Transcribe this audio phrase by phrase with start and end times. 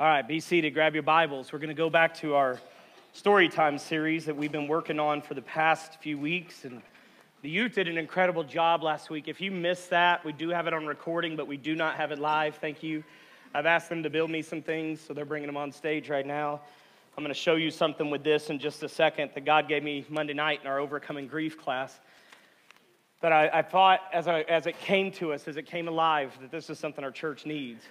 [0.00, 1.52] All right, be seated, grab your Bibles.
[1.52, 2.60] We're going to go back to our
[3.12, 6.64] story time series that we've been working on for the past few weeks.
[6.64, 6.82] And
[7.42, 9.26] the youth did an incredible job last week.
[9.26, 12.12] If you missed that, we do have it on recording, but we do not have
[12.12, 12.54] it live.
[12.54, 13.02] Thank you.
[13.52, 16.24] I've asked them to build me some things, so they're bringing them on stage right
[16.24, 16.60] now.
[17.16, 19.82] I'm going to show you something with this in just a second that God gave
[19.82, 21.98] me Monday night in our Overcoming Grief class.
[23.20, 26.38] But I, I thought as, I, as it came to us, as it came alive,
[26.40, 27.82] that this is something our church needs.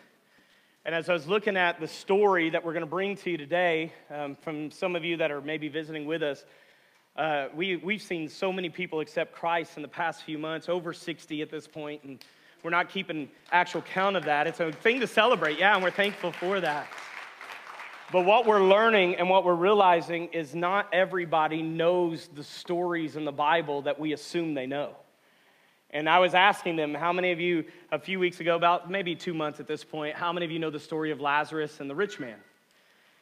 [0.88, 3.38] And as I was looking at the story that we're going to bring to you
[3.38, 6.46] today, um, from some of you that are maybe visiting with us,
[7.18, 10.94] uh, we, we've seen so many people accept Christ in the past few months, over
[10.94, 12.24] 60 at this point, and
[12.64, 14.48] we're not keeping actual count of that.
[14.48, 16.88] It's a thing to celebrate, yeah, and we're thankful for that.
[18.14, 23.26] But what we're learning and what we're realizing is not everybody knows the stories in
[23.26, 24.96] the Bible that we assume they know.
[25.92, 29.16] And I was asking them, how many of you, a few weeks ago, about maybe
[29.16, 31.90] two months at this point, how many of you know the story of Lazarus and
[31.90, 32.38] the rich man?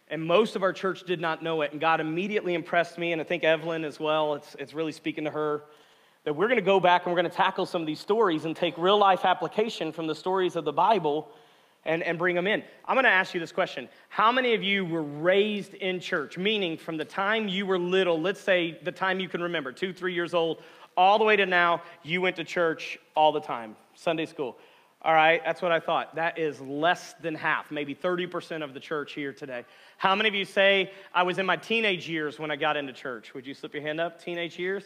[0.08, 1.72] And most of our church did not know it.
[1.72, 4.36] And God immediately impressed me, and I think Evelyn as well.
[4.36, 5.64] It's, it's really speaking to her
[6.26, 8.46] that we're going to go back and we're going to tackle some of these stories
[8.46, 11.30] and take real life application from the stories of the Bible
[11.86, 12.64] and, and bring them in.
[12.86, 16.38] I'm going to ask you this question How many of you were raised in church?
[16.38, 19.94] Meaning, from the time you were little, let's say the time you can remember, two,
[19.94, 20.62] three years old,
[20.98, 24.58] all the way to now, you went to church all the time, Sunday school.
[25.02, 26.16] All right, that's what I thought.
[26.16, 29.64] That is less than half, maybe 30% of the church here today.
[29.98, 32.92] How many of you say, I was in my teenage years when I got into
[32.92, 33.34] church?
[33.36, 34.20] Would you slip your hand up?
[34.20, 34.84] Teenage years?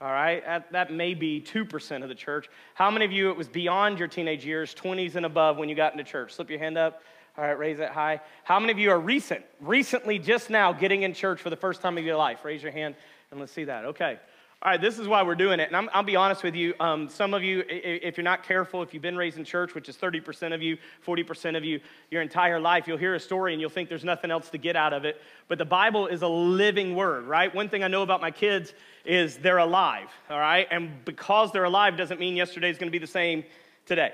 [0.00, 2.48] All right, that, that may be 2% of the church.
[2.74, 5.74] How many of you, it was beyond your teenage years, 20s and above, when you
[5.74, 6.34] got into church?
[6.34, 7.02] Slip your hand up.
[7.38, 8.20] All right, raise it high.
[8.42, 11.80] How many of you are recent, recently, just now getting in church for the first
[11.80, 12.44] time of your life?
[12.44, 12.96] Raise your hand
[13.30, 13.84] and let's see that.
[13.84, 14.18] Okay.
[14.62, 15.72] All right, this is why we're doing it.
[15.72, 16.74] And i will be honest with you.
[16.78, 19.88] Um, some of you, if you're not careful, if you've been raised in church, which
[19.88, 21.80] is 30% of you, 40% of you,
[22.10, 24.76] your entire life, you'll hear a story and you'll think there's nothing else to get
[24.76, 25.22] out of it.
[25.48, 27.54] But the Bible is a living word, right?
[27.54, 28.74] One thing I know about my kids
[29.06, 30.68] is they're alive, all right?
[30.70, 33.44] And because they're alive doesn't mean yesterday is going to be the same
[33.86, 34.12] today,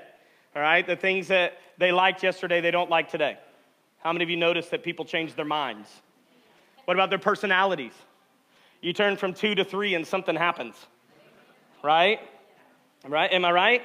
[0.55, 0.87] all right?
[0.87, 3.37] The things that they liked yesterday, they don't like today.
[3.99, 5.89] How many of you notice that people change their minds?
[6.85, 7.91] What about their personalities?
[8.81, 10.75] You turn from two to three and something happens,
[11.83, 12.19] right?
[13.07, 13.31] Right?
[13.31, 13.81] Am I right?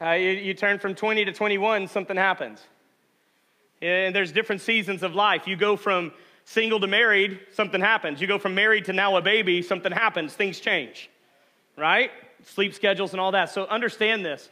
[0.00, 2.60] Uh, you, you turn from 20 to 21, something happens.
[3.82, 5.46] And there's different seasons of life.
[5.46, 6.12] You go from
[6.44, 8.20] single to married, something happens.
[8.20, 10.34] You go from married to now a baby, something happens.
[10.34, 11.10] Things change,
[11.76, 12.10] right?
[12.44, 13.50] Sleep schedules and all that.
[13.50, 14.50] So understand this.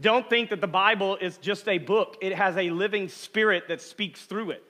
[0.00, 3.80] Don't think that the Bible is just a book, it has a living spirit that
[3.80, 4.64] speaks through it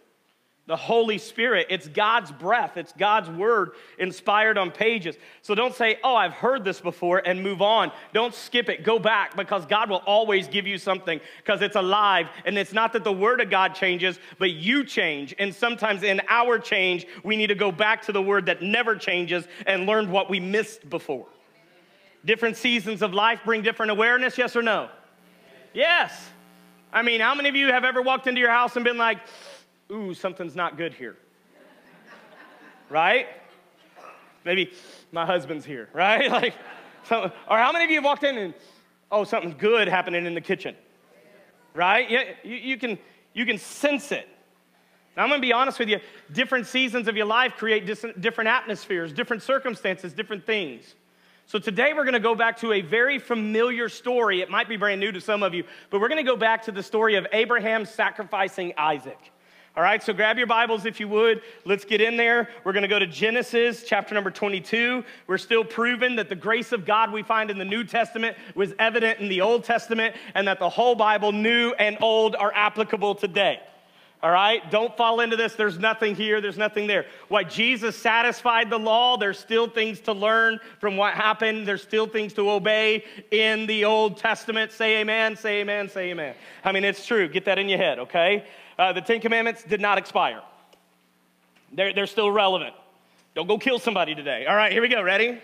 [0.70, 1.66] the Holy Spirit.
[1.69, 5.16] It's God's breath, it's God's word inspired on pages.
[5.42, 7.91] So don't say, Oh, I've heard this before, and move on.
[8.14, 8.84] Don't skip it.
[8.84, 12.28] Go back because God will always give you something because it's alive.
[12.44, 15.34] And it's not that the word of God changes, but you change.
[15.41, 18.94] And sometimes in our change, we need to go back to the word that never
[18.94, 21.26] changes and learn what we missed before.
[22.25, 24.88] Different seasons of life bring different awareness, yes or no?
[25.75, 26.28] Yes.
[26.92, 29.19] I mean, how many of you have ever walked into your house and been like,
[29.90, 31.16] ooh, something's not good here.
[32.88, 33.26] right?
[34.44, 34.72] Maybe
[35.12, 36.30] my husband's here, right?
[37.10, 38.54] Like, or how many of you have walked in and,
[39.10, 40.76] oh, something's good happening in the kitchen?
[41.74, 42.08] Right?
[42.08, 42.98] Yeah, you, you, can,
[43.32, 44.28] you can sense it.
[45.16, 45.98] Now, I'm going to be honest with you.
[46.32, 50.94] Different seasons of your life create dis- different atmospheres, different circumstances, different things.
[51.46, 54.40] So today we're going to go back to a very familiar story.
[54.40, 56.62] It might be brand new to some of you, but we're going to go back
[56.66, 59.18] to the story of Abraham sacrificing Isaac.
[59.76, 61.42] All right, so grab your Bibles if you would.
[61.64, 62.48] Let's get in there.
[62.64, 65.04] We're going to go to Genesis chapter number 22.
[65.28, 68.75] We're still proving that the grace of God we find in the New Testament was
[68.81, 73.14] evident in the Old Testament and that the whole Bible, new and old, are applicable
[73.14, 73.60] today.
[74.25, 75.54] All right, don't fall into this.
[75.54, 77.06] There's nothing here, there's nothing there.
[77.28, 81.66] Why Jesus satisfied the law, there's still things to learn from what happened.
[81.66, 84.72] There's still things to obey in the Old Testament.
[84.72, 86.34] Say amen, say amen, say amen.
[86.64, 87.28] I mean, it's true.
[87.28, 88.44] Get that in your head, okay?
[88.80, 90.40] Uh, the Ten Commandments did not expire,
[91.70, 92.75] they're, they're still relevant.
[93.34, 94.46] Don't go kill somebody today.
[94.46, 95.02] All right, here we go.
[95.02, 95.38] Ready?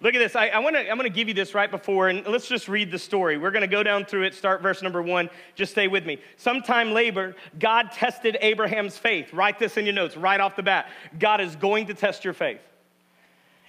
[0.00, 0.36] Look at this.
[0.36, 2.92] I, I wanna, I'm going to give you this right before, and let's just read
[2.92, 3.38] the story.
[3.38, 5.28] We're going to go down through it, start verse number one.
[5.56, 6.20] Just stay with me.
[6.36, 9.32] Sometime later, God tested Abraham's faith.
[9.32, 10.90] Write this in your notes right off the bat.
[11.18, 12.60] God is going to test your faith.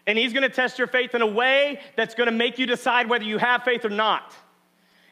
[0.05, 2.67] And He's going to test your faith in a way that's going to make you
[2.67, 4.31] decide whether you have faith or not.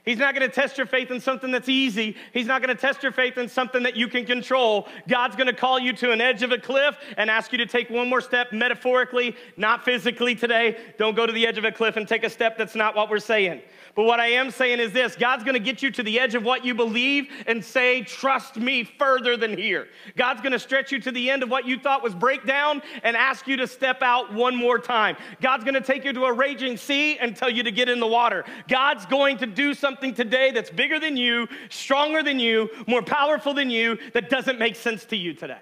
[0.06, 2.16] He's not going to test your faith in something that's easy.
[2.34, 4.88] He's not going to test your faith in something that you can control.
[5.08, 7.66] God's going to call you to an edge of a cliff and ask you to
[7.66, 10.78] take one more step metaphorically, not physically today.
[10.98, 13.10] Don't go to the edge of a cliff and take a step that's not what
[13.10, 13.62] we're saying.
[13.96, 16.44] But what I am saying is this God's gonna get you to the edge of
[16.44, 19.88] what you believe and say, Trust me further than here.
[20.16, 23.48] God's gonna stretch you to the end of what you thought was breakdown and ask
[23.48, 25.18] you to step out one more time.
[25.42, 28.08] God's gonna take you to a raging sea and tell you to get in the
[28.08, 28.46] water.
[28.70, 33.54] God's going to do something today that's bigger than you, stronger than you, more powerful
[33.54, 35.60] than you, that doesn't make sense to you today.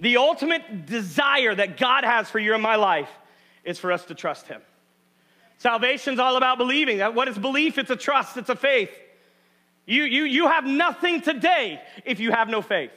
[0.00, 3.10] The ultimate desire that God has for you in my life
[3.64, 4.60] is for us to trust Him.
[5.58, 6.98] Salvation's all about believing.
[6.98, 7.78] What is belief?
[7.78, 8.90] It's a trust, it's a faith.
[9.86, 12.90] You, you, you have nothing today if you have no faith.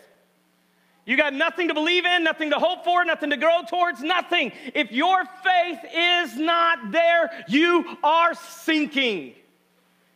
[1.06, 4.52] You got nothing to believe in, nothing to hope for, nothing to grow towards, nothing.
[4.74, 9.36] If your faith is not there, you are sinking.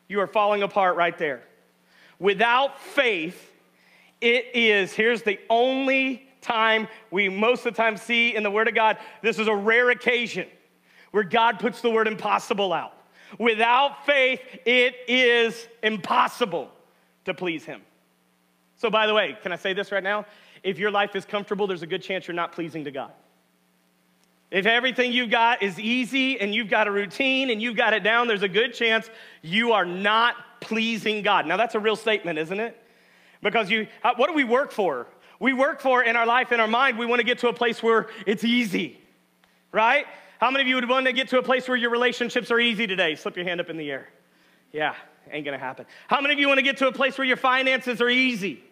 [0.09, 1.41] You are falling apart right there.
[2.19, 3.51] Without faith,
[4.19, 8.67] it is, here's the only time we most of the time see in the Word
[8.67, 10.47] of God, this is a rare occasion
[11.11, 12.93] where God puts the word impossible out.
[13.37, 16.69] Without faith, it is impossible
[17.25, 17.81] to please Him.
[18.75, 20.25] So, by the way, can I say this right now?
[20.63, 23.11] If your life is comfortable, there's a good chance you're not pleasing to God.
[24.51, 28.03] If everything you've got is easy and you've got a routine and you've got it
[28.03, 29.09] down, there's a good chance
[29.43, 31.45] you are not pleasing God.
[31.45, 32.81] Now, that's a real statement, isn't it?
[33.41, 35.07] Because you, what do we work for?
[35.39, 37.53] We work for in our life, in our mind, we want to get to a
[37.53, 38.99] place where it's easy,
[39.71, 40.05] right?
[40.39, 42.59] How many of you would want to get to a place where your relationships are
[42.59, 43.15] easy today?
[43.15, 44.09] Slip your hand up in the air.
[44.73, 44.95] Yeah,
[45.31, 45.85] ain't gonna happen.
[46.07, 48.63] How many of you want to get to a place where your finances are easy?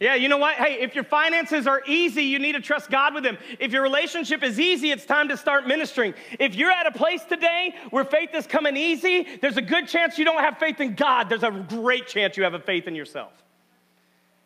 [0.00, 0.54] Yeah, you know what?
[0.54, 3.36] Hey, if your finances are easy, you need to trust God with them.
[3.58, 6.14] If your relationship is easy, it's time to start ministering.
[6.38, 10.18] If you're at a place today where faith is coming easy, there's a good chance
[10.18, 11.28] you don't have faith in God.
[11.28, 13.30] There's a great chance you have a faith in yourself.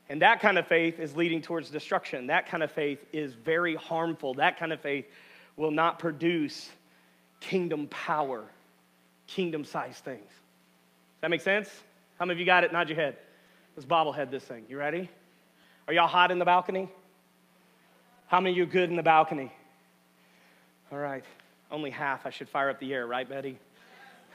[0.09, 2.27] And that kind of faith is leading towards destruction.
[2.27, 4.35] That kind of faith is very harmful.
[4.35, 5.07] That kind of faith
[5.57, 6.69] will not produce
[7.39, 8.43] kingdom power,
[9.29, 10.19] kingdom sized things.
[10.19, 11.71] Does that make sense?
[12.19, 12.73] How many of you got it?
[12.73, 13.17] Nod your head.
[13.77, 14.65] Let's bobblehead this thing.
[14.69, 15.09] You ready?
[15.87, 16.89] Are y'all hot in the balcony?
[18.27, 19.53] How many of you good in the balcony?
[20.91, 21.25] All right.
[21.71, 22.25] Only half.
[22.27, 23.59] I should fire up the air, right, Betty?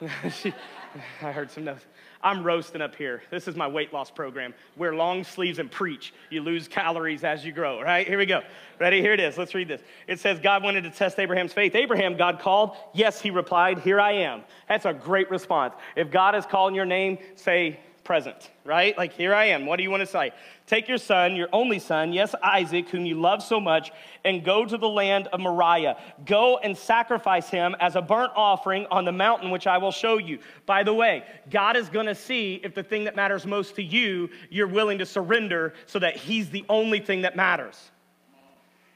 [1.22, 1.84] I heard some notes.
[2.22, 3.22] I'm roasting up here.
[3.30, 4.54] This is my weight loss program.
[4.76, 6.12] Wear long sleeves and preach.
[6.28, 8.06] You lose calories as you grow, right?
[8.06, 8.42] Here we go.
[8.78, 9.00] Ready?
[9.00, 9.38] Here it is.
[9.38, 9.80] Let's read this.
[10.06, 11.74] It says, God wanted to test Abraham's faith.
[11.74, 12.76] Abraham, God called.
[12.94, 14.42] Yes, he replied, Here I am.
[14.68, 15.74] That's a great response.
[15.96, 18.96] If God is calling your name, say, present, right?
[18.96, 19.66] Like, here I am.
[19.66, 20.32] What do you want to say?
[20.66, 23.92] Take your son, your only son, yes, Isaac, whom you love so much,
[24.24, 25.96] and go to the land of Moriah.
[26.24, 30.18] Go and sacrifice him as a burnt offering on the mountain which I will show
[30.18, 30.38] you.
[30.66, 33.82] By the way, God is going to see if the thing that matters most to
[33.82, 37.90] you, you're willing to surrender so that he's the only thing that matters.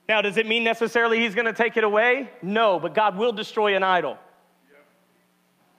[0.08, 2.30] Now, does it mean necessarily he's going to take it away?
[2.42, 4.18] No, but God will destroy an idol.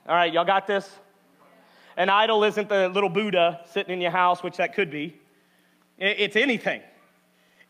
[0.08, 0.88] All right, y'all got this?
[1.96, 5.18] An idol isn't the little Buddha sitting in your house, which that could be.
[5.98, 6.82] It's anything.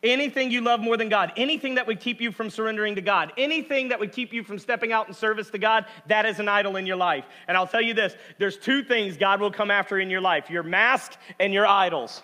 [0.03, 3.33] Anything you love more than God, anything that would keep you from surrendering to God,
[3.35, 6.47] anything that would keep you from stepping out in service to God, that is an
[6.47, 7.25] idol in your life.
[7.47, 10.51] And I'll tell you this there's two things God will come after in your life
[10.51, 12.21] your mask and your idols.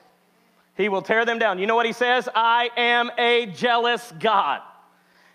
[0.76, 1.58] He will tear them down.
[1.58, 2.30] You know what he says?
[2.34, 4.62] I am a jealous God.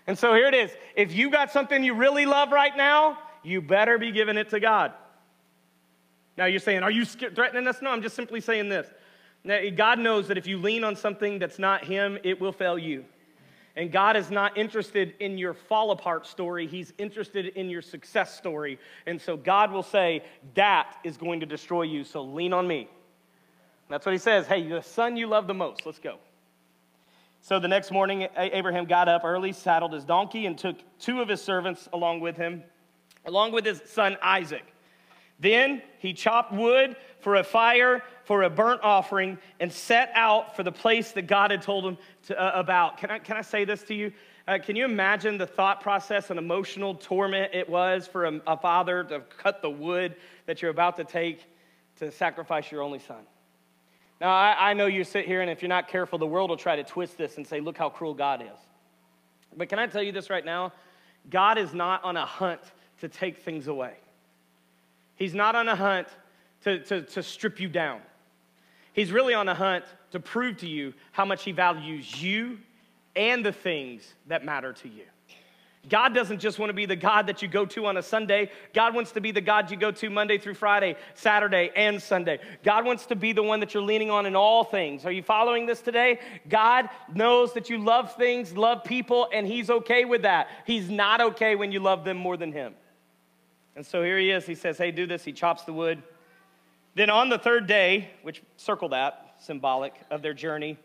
[0.06, 0.70] And so here it is.
[0.96, 4.60] If you got something you really love right now, you better be giving it to
[4.60, 4.92] God.
[6.38, 7.82] Now you're saying, Are you threatening us?
[7.82, 8.86] No, I'm just simply saying this.
[9.42, 12.78] Now, God knows that if you lean on something that's not Him, it will fail
[12.78, 13.04] you.
[13.76, 18.38] And God is not interested in your fall apart story, He's interested in your success
[18.38, 18.78] story.
[19.04, 20.22] And so God will say,
[20.54, 22.88] That is going to destroy you, so lean on me.
[23.90, 24.46] That's what He says.
[24.46, 26.18] Hey, the son you love the most, let's go.
[27.40, 31.28] So the next morning, Abraham got up early, saddled his donkey, and took two of
[31.28, 32.62] his servants along with him,
[33.26, 34.64] along with his son Isaac.
[35.38, 40.62] Then he chopped wood for a fire, for a burnt offering, and set out for
[40.62, 42.98] the place that God had told him to, uh, about.
[42.98, 44.12] Can I, can I say this to you?
[44.46, 48.56] Uh, can you imagine the thought process and emotional torment it was for a, a
[48.56, 50.16] father to cut the wood
[50.46, 51.44] that you're about to take
[51.98, 53.22] to sacrifice your only son?
[54.20, 56.56] Now, I, I know you sit here, and if you're not careful, the world will
[56.56, 58.58] try to twist this and say, look how cruel God is.
[59.56, 60.72] But can I tell you this right now?
[61.30, 62.60] God is not on a hunt
[63.00, 63.94] to take things away.
[65.18, 66.08] He's not on a hunt
[66.62, 68.00] to, to, to strip you down.
[68.92, 72.58] He's really on a hunt to prove to you how much he values you
[73.14, 75.04] and the things that matter to you.
[75.88, 78.50] God doesn't just want to be the God that you go to on a Sunday.
[78.74, 82.40] God wants to be the God you go to Monday through Friday, Saturday, and Sunday.
[82.62, 85.06] God wants to be the one that you're leaning on in all things.
[85.06, 86.18] Are you following this today?
[86.48, 90.48] God knows that you love things, love people, and He's okay with that.
[90.66, 92.74] He's not okay when you love them more than Him.
[93.78, 94.44] And so here He is.
[94.44, 95.22] He says, Hey, do this.
[95.22, 96.02] He chops the wood.
[96.96, 100.76] Then on the third day, which circle that, symbolic of their journey,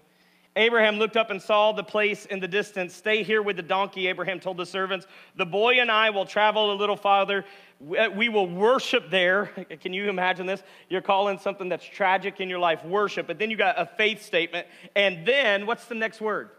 [0.56, 2.94] Abraham looked up and saw the place in the distance.
[2.94, 5.08] Stay here with the donkey, Abraham told the servants.
[5.36, 7.46] The boy and I will travel a little farther.
[7.80, 9.46] We uh, will worship there.
[9.82, 10.62] Can you imagine this?
[10.88, 14.22] You're calling something that's tragic in your life worship, but then you got a faith
[14.22, 14.68] statement.
[14.96, 16.52] And then what's the next word?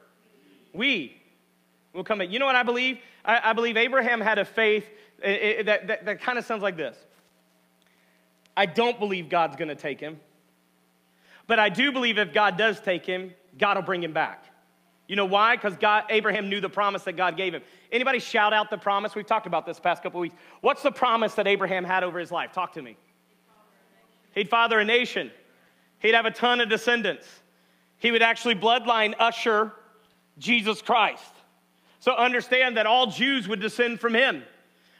[0.72, 1.16] We
[1.92, 2.32] will come in.
[2.32, 2.98] You know what I believe?
[3.24, 4.84] I, I believe Abraham had a faith
[5.24, 6.96] that, that, that, that kind of sounds like this
[8.56, 10.20] I don't believe God's going to take him.
[11.46, 14.44] But I do believe if God does take him, God will bring him back.
[15.06, 15.56] You know why?
[15.56, 17.62] Because God, Abraham knew the promise that God gave him.
[17.92, 19.14] Anybody shout out the promise?
[19.14, 20.34] We've talked about this past couple weeks.
[20.62, 22.52] What's the promise that Abraham had over his life?
[22.52, 22.96] Talk to me.
[24.34, 25.30] He'd father a nation.
[25.98, 27.26] He'd have a ton of descendants.
[27.98, 29.72] He would actually bloodline usher
[30.38, 31.22] Jesus Christ.
[32.00, 34.42] So understand that all Jews would descend from him.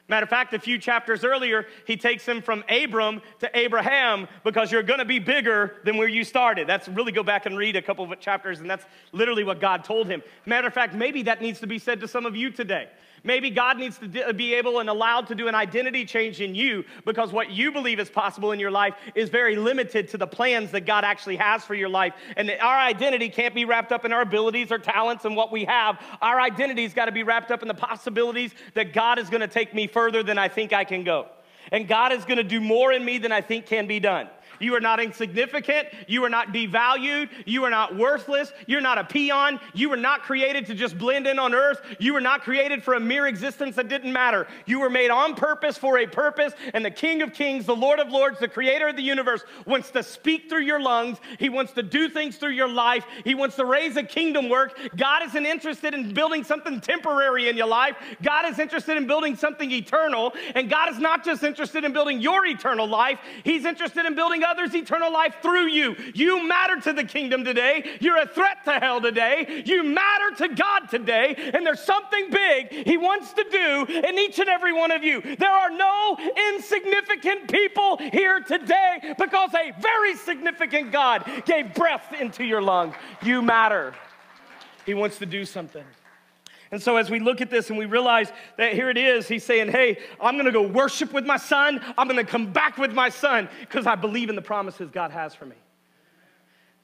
[0.06, 4.70] Matter of fact, a few chapters earlier, he takes him from Abram to Abraham because
[4.70, 6.66] you're going to be bigger than where you started.
[6.66, 9.82] That's really go back and read a couple of chapters, and that's literally what God
[9.82, 10.23] told him.
[10.44, 12.88] Matter of fact, maybe that needs to be said to some of you today.
[13.26, 16.54] Maybe God needs to uh, be able and allowed to do an identity change in
[16.54, 20.26] you because what you believe is possible in your life is very limited to the
[20.26, 22.12] plans that God actually has for your life.
[22.37, 25.64] And our identity can't be wrapped up in our abilities or talents and what we
[25.64, 25.99] have.
[26.21, 29.49] Our identity's got to be wrapped up in the possibilities that God is going to
[29.49, 31.28] take me further than I think I can go.
[31.73, 34.28] And God is going to do more in me than I think can be done.
[34.61, 35.88] You are not insignificant.
[36.06, 37.28] You are not devalued.
[37.46, 38.52] You are not worthless.
[38.66, 39.61] You're not a peon.
[39.73, 41.80] You were not created to just blend in on earth.
[41.99, 44.46] You were not created for a mere existence that didn't matter.
[44.66, 46.52] You were made on purpose for a purpose.
[46.73, 49.90] And the King of Kings, the Lord of Lords, the creator of the universe wants
[49.92, 51.18] to speak through your lungs.
[51.38, 53.04] He wants to do things through your life.
[53.25, 54.78] He wants to raise a kingdom work.
[54.96, 57.96] God isn't interested in building something temporary in your life.
[58.23, 60.32] God is interested in building something eternal.
[60.54, 64.42] And God is not just interested in building your eternal life, He's interested in building
[64.75, 65.96] eternal life through you.
[66.14, 67.99] You matter to the kingdom today.
[68.00, 69.62] You're a threat to hell today.
[69.64, 71.34] You matter to God today.
[71.54, 75.20] And there's something big He wants to do in each and every one of you.
[75.20, 76.16] There are no
[76.54, 82.94] insignificant people here today because a very significant God gave breath into your lungs.
[83.23, 83.94] You matter.
[84.87, 85.84] He wants to do something.
[86.71, 89.44] And so, as we look at this and we realize that here it is, he's
[89.44, 91.80] saying, Hey, I'm gonna go worship with my son.
[91.97, 95.35] I'm gonna come back with my son because I believe in the promises God has
[95.35, 95.56] for me.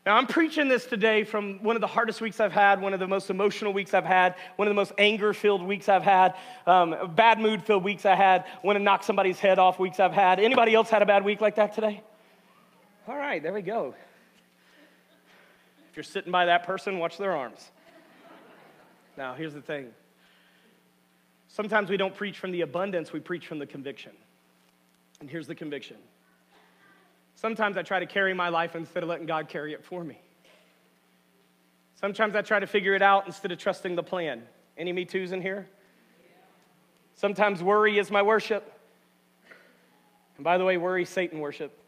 [0.06, 3.00] Now, I'm preaching this today from one of the hardest weeks I've had, one of
[3.00, 6.36] the most emotional weeks I've had, one of the most anger filled weeks I've had,
[6.66, 10.12] um, bad mood filled weeks I had, want to knock somebody's head off weeks I've
[10.12, 10.40] had.
[10.40, 12.02] Anybody else had a bad week like that today?
[13.06, 13.94] All right, there we go.
[15.90, 17.70] If you're sitting by that person, watch their arms.
[19.20, 19.90] Now, here's the thing
[21.46, 24.12] sometimes we don't preach from the abundance, we preach from the conviction.
[25.20, 25.98] And here's the conviction
[27.34, 30.18] sometimes I try to carry my life instead of letting God carry it for me.
[31.96, 34.42] Sometimes I try to figure it out instead of trusting the plan.
[34.78, 35.68] Any Me Too's in here?
[37.14, 38.72] Sometimes worry is my worship.
[40.36, 41.78] And by the way, worry Satan worship.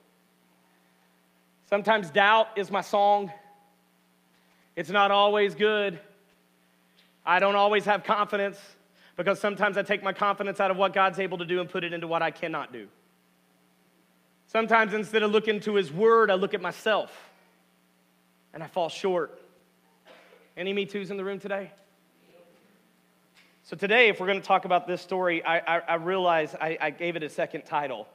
[1.71, 3.33] Sometimes doubt is my song.
[4.77, 5.99] It's not always good.
[7.25, 8.59] I don't always have confidence
[9.17, 11.85] because sometimes I take my confidence out of what God's able to do and put
[11.85, 12.88] it into what I cannot do.
[14.47, 17.11] Sometimes instead of looking to His Word, I look at myself
[18.52, 19.41] and I fall short.
[20.57, 21.71] Any Me Too's in the room today?
[23.64, 26.76] So, today, if we're going to talk about this story, I, I, I realize I,
[26.81, 28.09] I gave it a second title.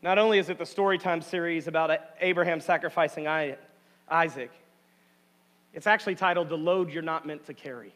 [0.00, 3.28] Not only is it the Storytime series about Abraham sacrificing
[4.08, 4.50] Isaac,
[5.74, 7.92] it's actually titled The Load You're Not Meant to Carry.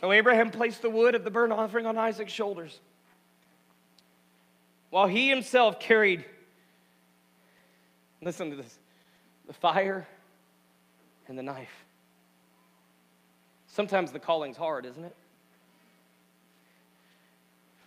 [0.00, 2.78] So Abraham placed the wood of the burnt offering on Isaac's shoulders,
[4.90, 6.24] while he himself carried,
[8.22, 8.78] listen to this,
[9.48, 10.06] the fire
[11.26, 11.84] and the knife.
[13.66, 15.16] Sometimes the calling's hard, isn't it?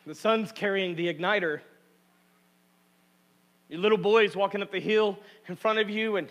[0.05, 1.61] The son's carrying the igniter.
[3.69, 6.27] Your little boy's walking up the hill in front of you, and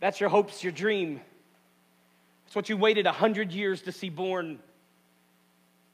[0.00, 1.20] that's your hopes, your dream.
[2.46, 4.58] It's what you waited 100 years to see born.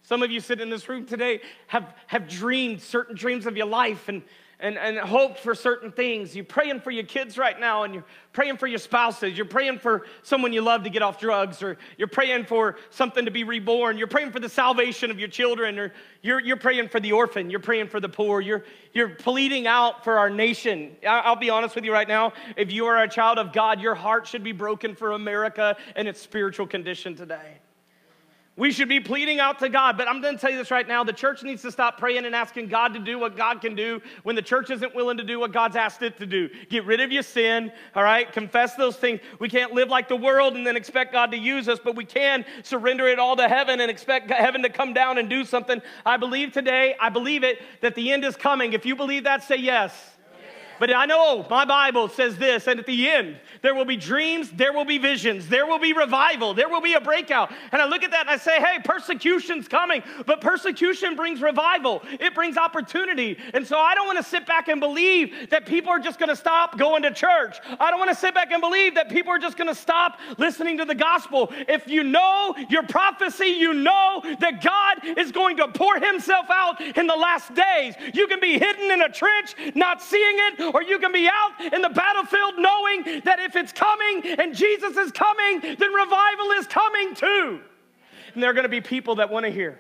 [0.03, 3.67] Some of you sit in this room today have, have dreamed certain dreams of your
[3.67, 4.23] life, and,
[4.63, 6.35] and, and hoped for certain things.
[6.35, 9.37] You're praying for your kids right now, and you're praying for your spouses.
[9.37, 13.25] You're praying for someone you love to get off drugs, or you're praying for something
[13.25, 13.99] to be reborn.
[13.99, 15.93] You're praying for the salvation of your children, or
[16.23, 17.51] you're, you're praying for the orphan.
[17.51, 18.41] You're praying for the poor.
[18.41, 20.97] You're, you're pleading out for our nation.
[21.07, 22.33] I'll be honest with you right now.
[22.57, 26.07] If you are a child of God, your heart should be broken for America and
[26.07, 27.62] its spiritual condition today.
[28.55, 29.97] We should be pleading out to God.
[29.97, 32.27] But I'm going to tell you this right now the church needs to stop praying
[32.27, 35.25] and asking God to do what God can do when the church isn't willing to
[35.25, 36.51] do what God's asked it to do.
[36.69, 38.31] Get rid of your sin, all right?
[38.31, 39.21] Confess those things.
[39.39, 42.05] We can't live like the world and then expect God to use us, but we
[42.05, 45.81] can surrender it all to heaven and expect heaven to come down and do something.
[46.05, 48.75] I believe today, I believe it, that the end is coming.
[48.75, 50.11] If you believe that, say yes.
[50.79, 54.51] But I know my Bible says this, and at the end, there will be dreams,
[54.51, 57.53] there will be visions, there will be revival, there will be a breakout.
[57.71, 62.03] And I look at that and I say, hey, persecution's coming, but persecution brings revival,
[62.21, 63.39] it brings opportunity.
[63.55, 66.29] And so I don't want to sit back and believe that people are just going
[66.29, 67.59] to stop going to church.
[67.79, 70.19] I don't want to sit back and believe that people are just going to stop
[70.39, 71.53] listening to the gospel.
[71.69, 76.81] If you know your prophecy, you know that God is going to pour himself out
[76.81, 77.95] in the last days.
[78.13, 81.73] You can be hidden in a trench, not seeing it, or you can be out
[81.73, 86.67] in the battlefield knowing that if it's coming and Jesus is coming, then revival is
[86.67, 87.61] coming too.
[88.35, 89.79] And there are going to be people that want to hear.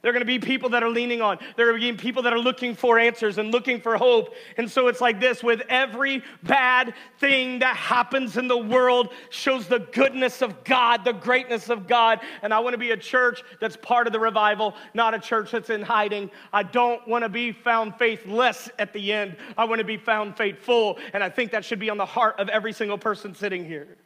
[0.00, 1.38] There are going to be people that are leaning on.
[1.56, 4.34] There are going to be people that are looking for answers and looking for hope.
[4.56, 9.66] And so it's like this with every bad thing that happens in the world shows
[9.66, 12.20] the goodness of God, the greatness of God.
[12.42, 15.50] And I want to be a church that's part of the revival, not a church
[15.50, 16.30] that's in hiding.
[16.52, 19.36] I don't want to be found faithless at the end.
[19.56, 20.98] I want to be found faithful.
[21.12, 23.96] And I think that should be on the heart of every single person sitting here.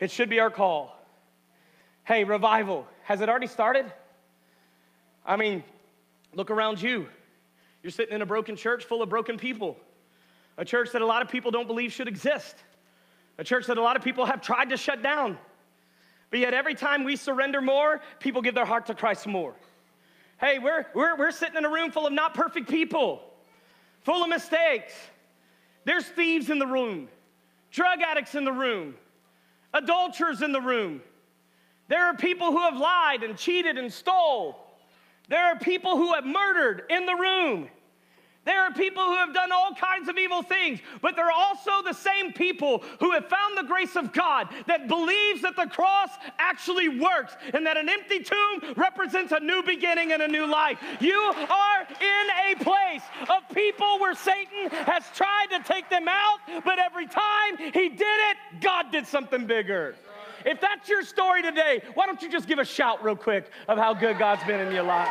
[0.00, 0.94] It should be our call.
[2.04, 3.92] Hey, revival, has it already started?
[5.24, 5.62] I mean,
[6.34, 7.08] look around you.
[7.82, 9.76] You're sitting in a broken church full of broken people,
[10.56, 12.56] a church that a lot of people don't believe should exist,
[13.38, 15.38] a church that a lot of people have tried to shut down.
[16.30, 19.54] But yet, every time we surrender more, people give their heart to Christ more.
[20.40, 23.22] Hey, we're, we're, we're sitting in a room full of not perfect people,
[24.02, 24.92] full of mistakes.
[25.84, 27.08] There's thieves in the room,
[27.70, 28.94] drug addicts in the room,
[29.72, 31.00] adulterers in the room.
[31.88, 34.67] There are people who have lied and cheated and stole.
[35.28, 37.68] There are people who have murdered in the room.
[38.48, 41.82] There are people who have done all kinds of evil things, but there are also
[41.84, 46.08] the same people who have found the grace of God that believes that the cross
[46.38, 50.78] actually works and that an empty tomb represents a new beginning and a new life.
[50.98, 56.38] You are in a place of people where Satan has tried to take them out,
[56.64, 59.94] but every time he did it, God did something bigger.
[60.44, 63.78] If that's your story today, why don't you just give a shout real quick of
[63.78, 65.08] how good God's been in your life?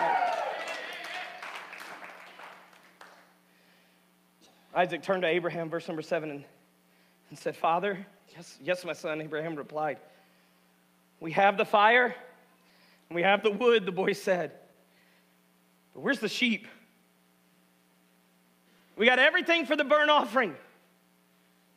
[4.73, 6.43] Isaac turned to Abraham, verse number seven, and,
[7.29, 9.21] and said, Father, yes, yes, my son.
[9.21, 9.97] Abraham replied,
[11.19, 12.15] We have the fire
[13.09, 14.51] and we have the wood, the boy said.
[15.93, 16.67] But where's the sheep?
[18.97, 20.55] We got everything for the burnt offering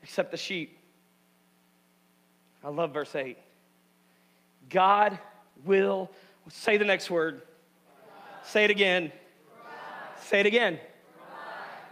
[0.02, 0.78] except the sheep.
[2.62, 3.38] I love verse 8.
[4.68, 5.18] God
[5.64, 6.10] will,
[6.48, 7.42] say the next word.
[8.44, 9.12] Say it again.
[10.22, 10.78] Say it again.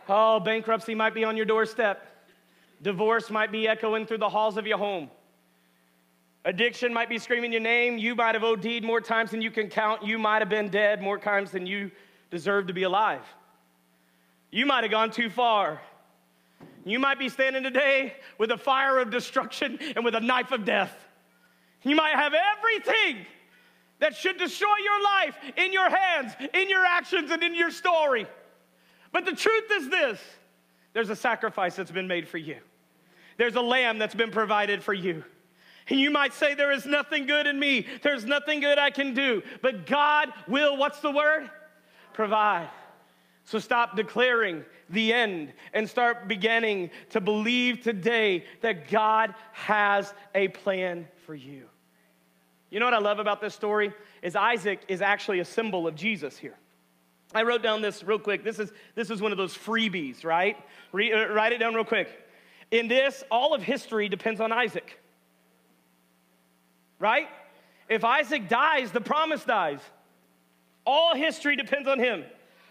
[0.09, 2.07] Oh, bankruptcy might be on your doorstep.
[2.83, 5.11] Divorce might be echoing through the halls of your home.
[6.44, 7.98] Addiction might be screaming your name.
[7.98, 10.04] You might have OD'd more times than you can count.
[10.04, 11.90] You might have been dead more times than you
[12.31, 13.22] deserve to be alive.
[14.50, 15.81] You might have gone too far.
[16.85, 20.64] You might be standing today with a fire of destruction and with a knife of
[20.64, 20.93] death.
[21.83, 23.25] You might have everything
[24.01, 28.27] that should destroy your life in your hands, in your actions, and in your story.
[29.12, 30.21] But the truth is this
[30.93, 32.57] there's a sacrifice that's been made for you,
[33.37, 35.25] there's a lamb that's been provided for you.
[35.91, 39.14] And you might say, There is nothing good in me, there's nothing good I can
[39.14, 39.43] do.
[39.62, 41.49] But God will, what's the word?
[42.12, 42.69] Provide.
[43.45, 50.48] So stop declaring the end and start beginning to believe today that God has a
[50.48, 51.64] plan for you.
[52.70, 55.94] You know what I love about this story is Isaac is actually a symbol of
[55.94, 56.57] Jesus here.
[57.35, 58.42] I wrote down this real quick.
[58.42, 60.57] This is, this is one of those freebies, right?
[60.92, 62.09] Re, uh, write it down real quick.
[62.70, 64.98] In this, all of history depends on Isaac,
[66.98, 67.29] right?
[67.88, 69.81] If Isaac dies, the promise dies.
[70.85, 72.24] All history depends on him.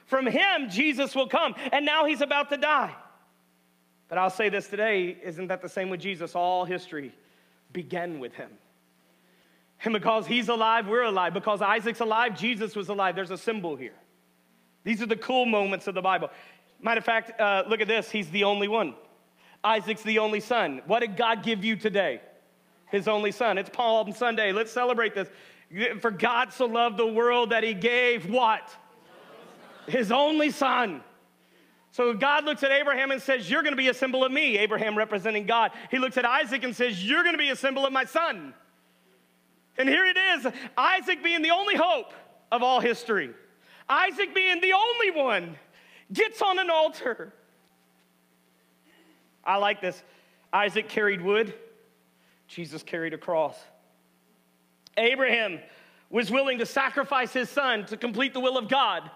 [0.07, 1.53] From him, Jesus will come.
[1.71, 2.95] And now he's about to die.
[4.09, 6.33] But I'll say this today isn't that the same with Jesus?
[6.33, 7.13] All history
[7.71, 8.49] began with him.
[9.83, 11.33] And because he's alive, we're alive.
[11.33, 13.15] Because Isaac's alive, Jesus was alive.
[13.15, 13.93] There's a symbol here.
[14.83, 16.29] These are the cool moments of the Bible.
[16.81, 18.09] Matter of fact, uh, look at this.
[18.09, 18.95] He's the only one.
[19.63, 20.81] Isaac's the only son.
[20.85, 22.21] What did God give you today?
[22.89, 23.57] His only son.
[23.57, 24.53] It's Palm Sunday.
[24.53, 25.27] Let's celebrate this.
[25.99, 28.73] For God so loved the world that he gave what?
[29.87, 31.01] His only son.
[31.91, 34.57] So God looks at Abraham and says, You're going to be a symbol of me,
[34.57, 35.71] Abraham representing God.
[35.89, 38.53] He looks at Isaac and says, You're going to be a symbol of my son.
[39.77, 40.47] And here it is
[40.77, 42.13] Isaac being the only hope
[42.51, 43.31] of all history.
[43.89, 45.55] Isaac being the only one
[46.11, 47.33] gets on an altar.
[49.43, 50.01] I like this.
[50.51, 51.53] Isaac carried wood,
[52.47, 53.57] Jesus carried a cross.
[54.97, 55.59] Abraham
[56.09, 59.09] was willing to sacrifice his son to complete the will of God.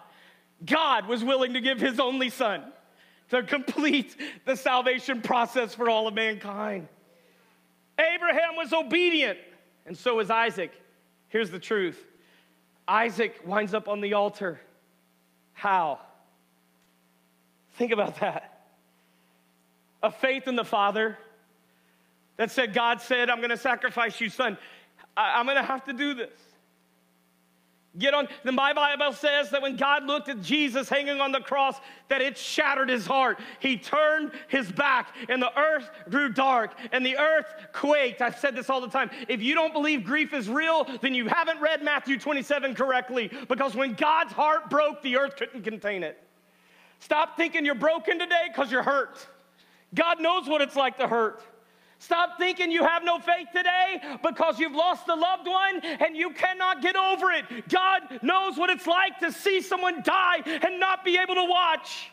[0.65, 2.63] God was willing to give his only son
[3.29, 6.87] to complete the salvation process for all of mankind.
[7.97, 9.39] Abraham was obedient,
[9.85, 10.71] and so was Isaac.
[11.29, 12.03] Here's the truth
[12.87, 14.59] Isaac winds up on the altar.
[15.53, 15.99] How?
[17.75, 18.63] Think about that.
[20.03, 21.17] A faith in the Father
[22.37, 24.57] that said, God said, I'm going to sacrifice you, son.
[25.15, 26.31] I- am going to have to do this.
[27.97, 28.29] Get on.
[28.45, 31.75] The Bible says that when God looked at Jesus hanging on the cross,
[32.07, 33.37] that it shattered his heart.
[33.59, 38.21] He turned his back, and the earth grew dark, and the earth quaked.
[38.21, 39.11] I've said this all the time.
[39.27, 43.75] If you don't believe grief is real, then you haven't read Matthew 27 correctly, because
[43.75, 46.17] when God's heart broke, the earth couldn't contain it.
[46.99, 49.27] Stop thinking you're broken today because you're hurt.
[49.93, 51.43] God knows what it's like to hurt.
[52.01, 56.31] Stop thinking you have no faith today because you've lost a loved one and you
[56.31, 57.45] cannot get over it.
[57.69, 62.09] God knows what it's like to see someone die and not be able to watch.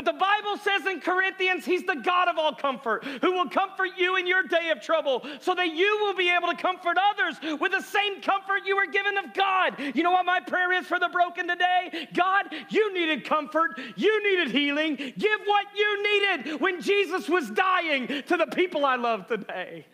[0.00, 3.90] But the Bible says in Corinthians, He's the God of all comfort, who will comfort
[3.98, 7.36] you in your day of trouble, so that you will be able to comfort others
[7.60, 9.74] with the same comfort you were given of God.
[9.94, 12.08] You know what my prayer is for the broken today?
[12.14, 14.96] God, you needed comfort, you needed healing.
[14.96, 19.84] Give what you needed when Jesus was dying to the people I love today.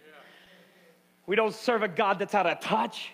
[1.26, 3.10] We don't serve a God that's out of touch.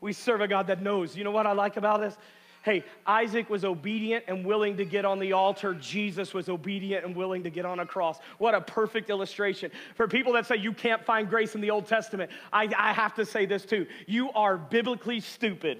[0.00, 1.16] We serve a God that knows.
[1.16, 2.16] You know what I like about this?
[2.62, 5.74] Hey, Isaac was obedient and willing to get on the altar.
[5.74, 8.18] Jesus was obedient and willing to get on a cross.
[8.38, 9.70] What a perfect illustration.
[9.94, 13.14] For people that say you can't find grace in the Old Testament, I, I have
[13.14, 13.86] to say this too.
[14.06, 15.78] You are biblically stupid.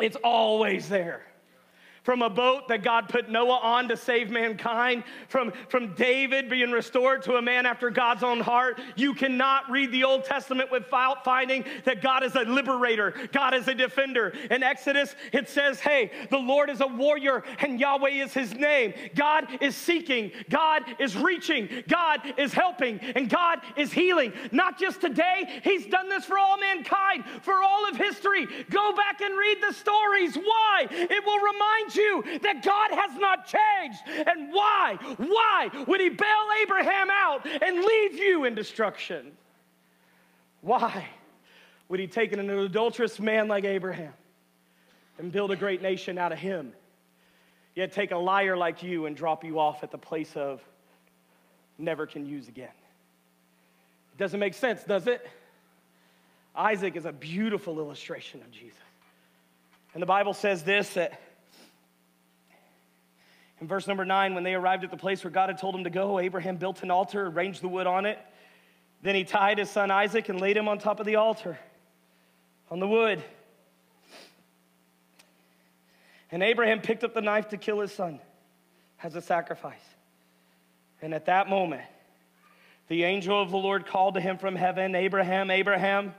[0.00, 1.27] It's always there
[2.08, 6.70] from a boat that God put Noah on to save mankind, from, from David being
[6.70, 8.80] restored to a man after God's own heart.
[8.96, 13.68] You cannot read the Old Testament without finding that God is a liberator, God is
[13.68, 14.32] a defender.
[14.50, 18.94] In Exodus, it says, Hey, the Lord is a warrior and Yahweh is his name.
[19.14, 24.32] God is seeking, God is reaching, God is helping, and God is healing.
[24.50, 28.46] Not just today, He's done this for all mankind, for all of history.
[28.70, 30.34] Go back and read the stories.
[30.36, 30.86] Why?
[30.90, 34.00] It will remind you you that God has not changed.
[34.26, 34.96] And why?
[35.18, 39.32] Why would he bail Abraham out and leave you in destruction?
[40.62, 41.06] Why
[41.88, 44.12] would he take an adulterous man like Abraham
[45.18, 46.72] and build a great nation out of him?
[47.74, 50.60] Yet take a liar like you and drop you off at the place of
[51.78, 52.72] never can use again.
[54.14, 55.26] It doesn't make sense, does it?
[56.56, 58.78] Isaac is a beautiful illustration of Jesus.
[59.94, 61.20] And the Bible says this that
[63.60, 65.84] in verse number nine, when they arrived at the place where God had told him
[65.84, 68.18] to go, Abraham built an altar, arranged the wood on it.
[69.02, 71.58] Then he tied his son Isaac and laid him on top of the altar
[72.70, 73.22] on the wood.
[76.30, 78.20] And Abraham picked up the knife to kill his son
[79.02, 79.74] as a sacrifice.
[81.00, 81.82] And at that moment,
[82.88, 86.14] the angel of the Lord called to him from heaven, Abraham, Abraham.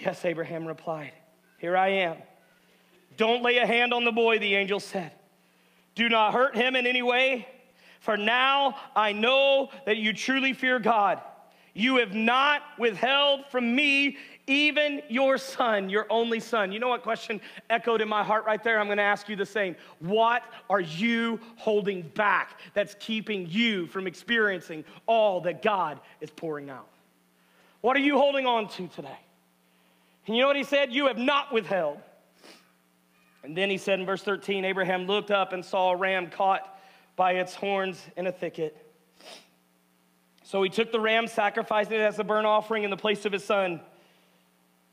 [0.00, 1.12] Yes, Abraham replied,
[1.58, 2.16] Here I am.
[3.16, 5.12] Don't lay a hand on the boy, the angel said.
[5.96, 7.48] Do not hurt him in any way,
[8.00, 11.20] for now I know that you truly fear God.
[11.74, 16.70] You have not withheld from me even your son, your only son.
[16.70, 18.78] You know what question echoed in my heart right there?
[18.78, 19.74] I'm to ask you the same.
[19.98, 26.70] What are you holding back that's keeping you from experiencing all that God is pouring
[26.70, 26.88] out?
[27.80, 29.18] What are you holding on to today?
[30.26, 30.92] And you know what he said?
[30.92, 31.98] You have not withheld.
[33.46, 36.76] And then he said in verse 13 Abraham looked up and saw a ram caught
[37.14, 38.76] by its horns in a thicket.
[40.42, 43.30] So he took the ram, sacrificed it as a burnt offering in the place of
[43.30, 43.80] his son.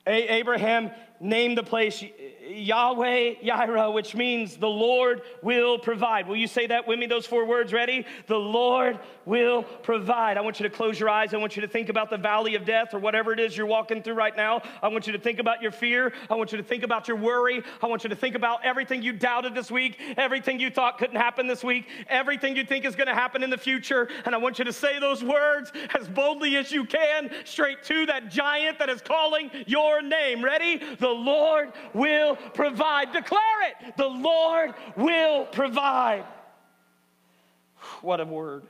[0.05, 2.03] A- Abraham named the place
[2.47, 6.27] Yahweh Yireh, which means the Lord will provide.
[6.27, 7.71] Will you say that with me, those four words?
[7.71, 8.05] Ready?
[8.27, 10.37] The Lord will provide.
[10.37, 11.33] I want you to close your eyes.
[11.33, 13.65] I want you to think about the valley of death or whatever it is you're
[13.65, 14.61] walking through right now.
[14.81, 16.11] I want you to think about your fear.
[16.29, 17.63] I want you to think about your worry.
[17.81, 21.15] I want you to think about everything you doubted this week, everything you thought couldn't
[21.15, 24.09] happen this week, everything you think is going to happen in the future.
[24.25, 28.05] And I want you to say those words as boldly as you can, straight to
[28.07, 30.43] that giant that is calling your name.
[30.43, 30.81] Ready?
[30.99, 33.11] The Lord will provide.
[33.11, 33.97] Declare it.
[33.97, 36.25] The Lord will provide.
[38.01, 38.63] What a word.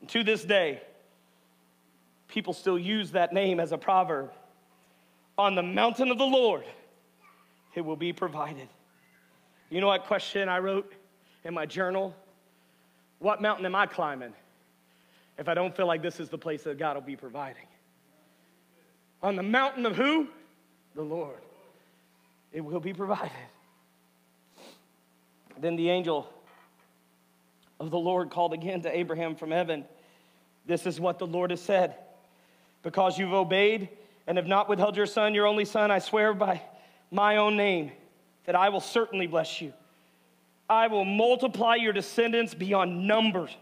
[0.00, 0.80] And to this day,
[2.28, 4.30] people still use that name as a proverb.
[5.38, 6.64] On the mountain of the Lord,
[7.74, 8.68] it will be provided.
[9.70, 10.92] You know what question I wrote
[11.44, 12.14] in my journal?
[13.18, 14.32] What mountain am I climbing
[15.38, 17.66] if I don't feel like this is the place that God will be providing?
[19.22, 20.28] On the mountain of who?
[20.94, 21.40] The Lord
[22.52, 23.30] it will be provided.
[25.58, 26.28] Then the angel
[27.80, 29.84] of the Lord called again to Abraham from heaven.
[30.66, 31.94] This is what the Lord has said.
[32.82, 33.88] Because you've obeyed
[34.26, 36.62] and have not withheld your son, your only son, I swear by
[37.10, 37.92] my own name
[38.44, 39.72] that I will certainly bless you.
[40.68, 43.56] I will multiply your descendants beyond numbers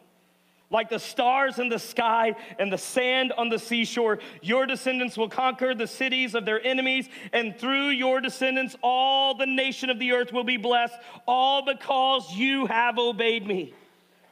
[0.70, 4.18] like the stars in the sky and the sand on the seashore.
[4.42, 9.46] Your descendants will conquer the cities of their enemies, and through your descendants, all the
[9.46, 10.96] nation of the earth will be blessed,
[11.27, 13.74] all because you have obeyed me.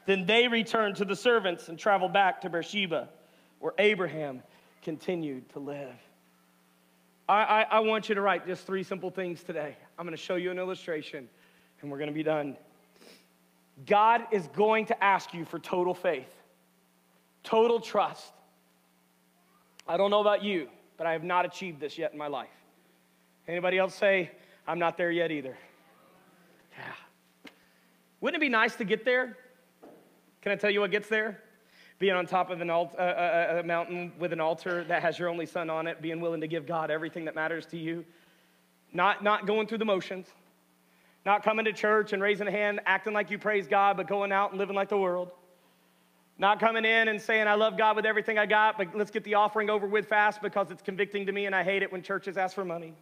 [0.06, 3.08] Then they returned to the servants and traveled back to Beersheba,
[3.60, 4.42] where Abraham
[4.82, 5.94] continued to live.
[7.28, 9.76] I, I, I want you to write just three simple things today.
[9.96, 11.28] I'm going to show you an illustration,
[11.80, 12.56] and we're going to be done.
[13.86, 16.32] God is going to ask you for total faith,
[17.42, 18.32] total trust.
[19.88, 22.48] I don't know about you, but I have not achieved this yet in my life.
[23.48, 24.30] Anybody else say,
[24.66, 25.56] I'm not there yet either?
[26.78, 27.50] Yeah.
[28.20, 29.36] Wouldn't it be nice to get there?
[30.42, 31.40] Can I tell you what gets there?
[31.98, 35.02] Being on top of an alt, uh, uh, uh a mountain with an altar that
[35.02, 37.78] has your only son on it, being willing to give God everything that matters to
[37.78, 38.04] you,
[38.92, 40.28] not, not going through the motions,
[41.24, 44.32] not coming to church and raising a hand, acting like you praise God, but going
[44.32, 45.30] out and living like the world.
[46.38, 49.22] Not coming in and saying, I love God with everything I got, but let's get
[49.22, 52.02] the offering over with fast because it's convicting to me and I hate it when
[52.02, 52.94] churches ask for money.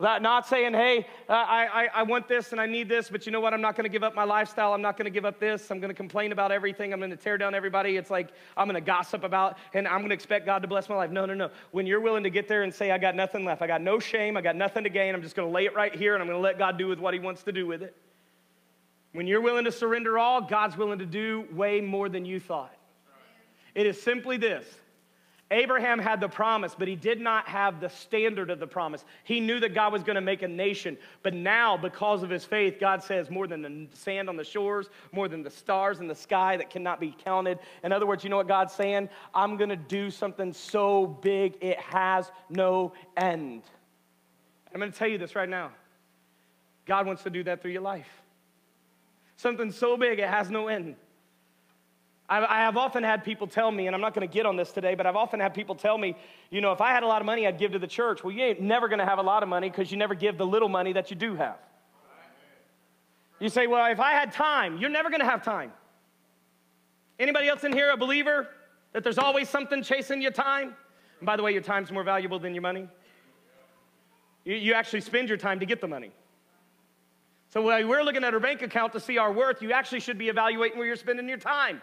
[0.00, 3.32] Not saying, hey, uh, I, I, I want this and I need this, but you
[3.32, 3.52] know what?
[3.52, 4.72] I'm not going to give up my lifestyle.
[4.72, 5.72] I'm not going to give up this.
[5.72, 6.92] I'm going to complain about everything.
[6.92, 7.96] I'm going to tear down everybody.
[7.96, 10.88] It's like I'm going to gossip about and I'm going to expect God to bless
[10.88, 11.10] my life.
[11.10, 11.50] No, no, no.
[11.72, 13.98] When you're willing to get there and say, I got nothing left, I got no
[13.98, 16.22] shame, I got nothing to gain, I'm just going to lay it right here and
[16.22, 17.96] I'm going to let God do with what He wants to do with it.
[19.12, 22.74] When you're willing to surrender all, God's willing to do way more than you thought.
[23.74, 24.64] It is simply this
[25.50, 29.04] Abraham had the promise, but he did not have the standard of the promise.
[29.24, 32.44] He knew that God was going to make a nation, but now, because of his
[32.44, 36.06] faith, God says, more than the sand on the shores, more than the stars in
[36.06, 37.58] the sky that cannot be counted.
[37.82, 39.08] In other words, you know what God's saying?
[39.34, 43.62] I'm going to do something so big it has no end.
[44.74, 45.70] I'm going to tell you this right now
[46.84, 48.08] God wants to do that through your life.
[49.36, 50.96] Something so big it has no end.
[52.30, 54.70] I have often had people tell me, and I'm not going to get on this
[54.70, 56.14] today, but I've often had people tell me,
[56.50, 58.22] you know, if I had a lot of money, I'd give to the church.
[58.22, 60.36] Well, you ain't never going to have a lot of money because you never give
[60.36, 61.56] the little money that you do have.
[63.40, 65.72] You say, well, if I had time, you're never going to have time.
[67.18, 68.48] Anybody else in here a believer
[68.92, 70.74] that there's always something chasing your time?
[71.20, 72.88] And by the way, your time's more valuable than your money.
[74.44, 76.10] You, you actually spend your time to get the money.
[77.48, 80.18] So while we're looking at our bank account to see our worth, you actually should
[80.18, 81.80] be evaluating where you're spending your time.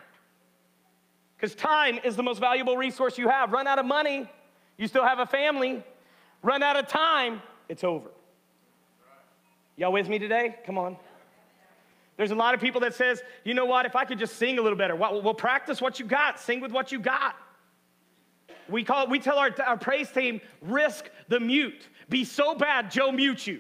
[1.36, 3.52] Because time is the most valuable resource you have.
[3.52, 4.30] Run out of money,
[4.78, 5.84] you still have a family.
[6.41, 8.10] Run out of time, it's over.
[9.78, 10.56] Y'all with me today?
[10.65, 10.95] Come on.
[12.17, 14.58] There's a lot of people that says, you know what, if I could just sing
[14.58, 17.36] a little better, well, we'll practice what you got, sing with what you got.
[18.69, 21.88] We call we tell our, our praise team, risk the mute.
[22.10, 23.60] Be so bad, Joe mute you.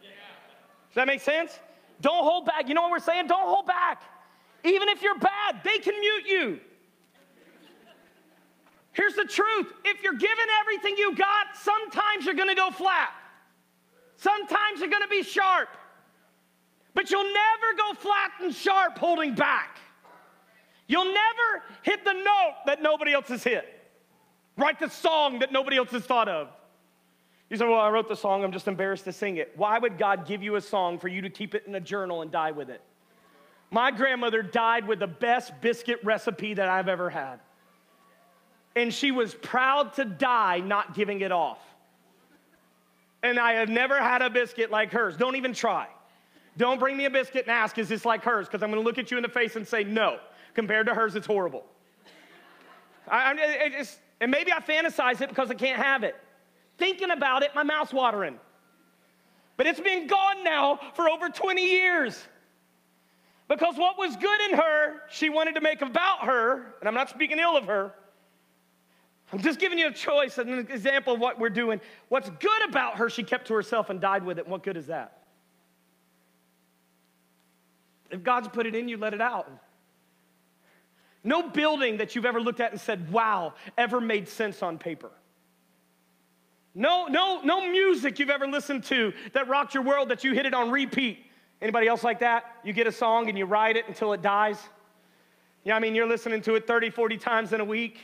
[0.00, 1.58] Does that make sense?
[2.00, 2.68] Don't hold back.
[2.68, 3.28] You know what we're saying?
[3.28, 4.02] Don't hold back.
[4.64, 6.60] Even if you're bad, they can mute you.
[8.92, 13.10] Here's the truth if you're given everything you got, sometimes you're gonna go flat.
[14.16, 15.68] Sometimes you're gonna be sharp.
[16.94, 19.78] But you'll never go flat and sharp holding back.
[20.88, 23.66] You'll never hit the note that nobody else has hit.
[24.56, 26.48] Write the song that nobody else has thought of.
[27.50, 29.52] You say, Well, I wrote the song, I'm just embarrassed to sing it.
[29.54, 32.22] Why would God give you a song for you to keep it in a journal
[32.22, 32.82] and die with it?
[33.70, 37.40] My grandmother died with the best biscuit recipe that I've ever had.
[38.74, 41.58] And she was proud to die not giving it off.
[43.22, 45.16] And I have never had a biscuit like hers.
[45.16, 45.88] Don't even try.
[46.56, 48.46] Don't bring me a biscuit and ask, is this like hers?
[48.46, 50.18] Because I'm going to look at you in the face and say, no.
[50.54, 51.64] Compared to hers, it's horrible.
[53.06, 53.84] I, I,
[54.20, 56.16] and maybe I fantasize it because I can't have it.
[56.78, 58.38] Thinking about it, my mouth's watering.
[59.56, 62.24] But it's been gone now for over 20 years.
[63.48, 67.08] Because what was good in her, she wanted to make about her, and I'm not
[67.08, 67.94] speaking ill of her.
[69.32, 71.80] I'm just giving you a choice and an example of what we're doing.
[72.08, 74.46] What's good about her, she kept to herself and died with it.
[74.46, 75.18] what good is that?
[78.10, 79.50] If God's put it in you, let it out.
[81.24, 85.10] No building that you've ever looked at and said, wow, ever made sense on paper.
[86.74, 90.46] No, no, no music you've ever listened to that rocked your world that you hit
[90.46, 91.18] it on repeat.
[91.60, 92.44] Anybody else like that?
[92.64, 94.58] You get a song and you ride it until it dies.
[95.64, 97.98] Yeah, I mean, you're listening to it 30, 40 times in a week.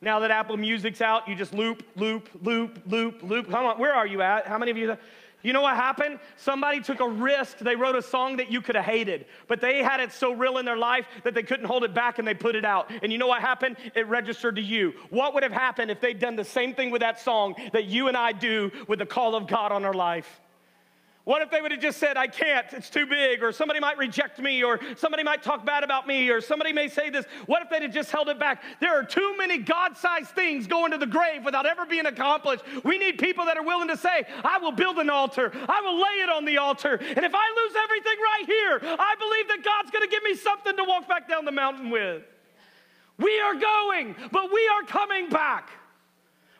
[0.00, 3.50] Now that Apple Music's out, you just loop, loop, loop, loop, loop.
[3.50, 4.46] Come on, where are you at?
[4.46, 4.96] How many of you?
[5.42, 6.18] You know what happened?
[6.36, 7.58] Somebody took a risk.
[7.58, 10.58] They wrote a song that you could have hated, but they had it so real
[10.58, 12.90] in their life that they couldn't hold it back and they put it out.
[13.02, 13.76] And you know what happened?
[13.94, 14.92] It registered to you.
[15.08, 18.08] What would have happened if they'd done the same thing with that song that you
[18.08, 20.40] and I do with the call of God on our life?
[21.30, 23.96] What if they would have just said, I can't, it's too big, or somebody might
[23.98, 27.24] reject me, or somebody might talk bad about me, or somebody may say this?
[27.46, 28.64] What if they'd have just held it back?
[28.80, 32.64] There are too many God sized things going to the grave without ever being accomplished.
[32.82, 36.00] We need people that are willing to say, I will build an altar, I will
[36.00, 39.64] lay it on the altar, and if I lose everything right here, I believe that
[39.64, 42.24] God's gonna give me something to walk back down the mountain with.
[43.18, 45.70] We are going, but we are coming back.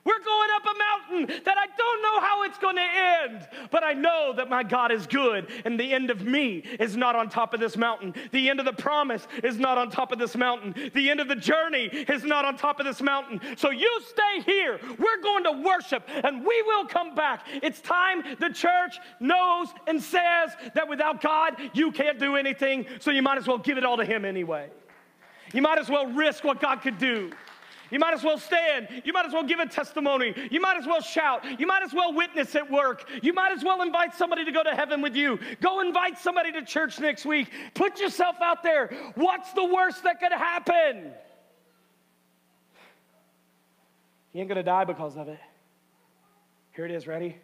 [0.02, 3.84] We're going up a mountain that I don't know how it's going to end, but
[3.84, 7.28] I know that my God is good, and the end of me is not on
[7.28, 8.14] top of this mountain.
[8.32, 10.90] The end of the promise is not on top of this mountain.
[10.94, 13.40] The end of the journey is not on top of this mountain.
[13.56, 14.80] So you stay here.
[14.98, 17.46] We're going to worship, and we will come back.
[17.62, 23.10] It's time the church knows and says that without God, you can't do anything, so
[23.10, 24.70] you might as well give it all to Him anyway.
[25.52, 27.32] You might as well risk what God could do.
[27.90, 28.88] You might as well stand.
[29.04, 30.34] You might as well give a testimony.
[30.50, 31.60] You might as well shout.
[31.60, 33.08] You might as well witness at work.
[33.22, 35.38] You might as well invite somebody to go to heaven with you.
[35.60, 37.50] Go invite somebody to church next week.
[37.74, 38.90] Put yourself out there.
[39.14, 41.12] What's the worst that could happen?
[44.32, 45.40] You ain't gonna die because of it.
[46.72, 47.36] Here it is, ready?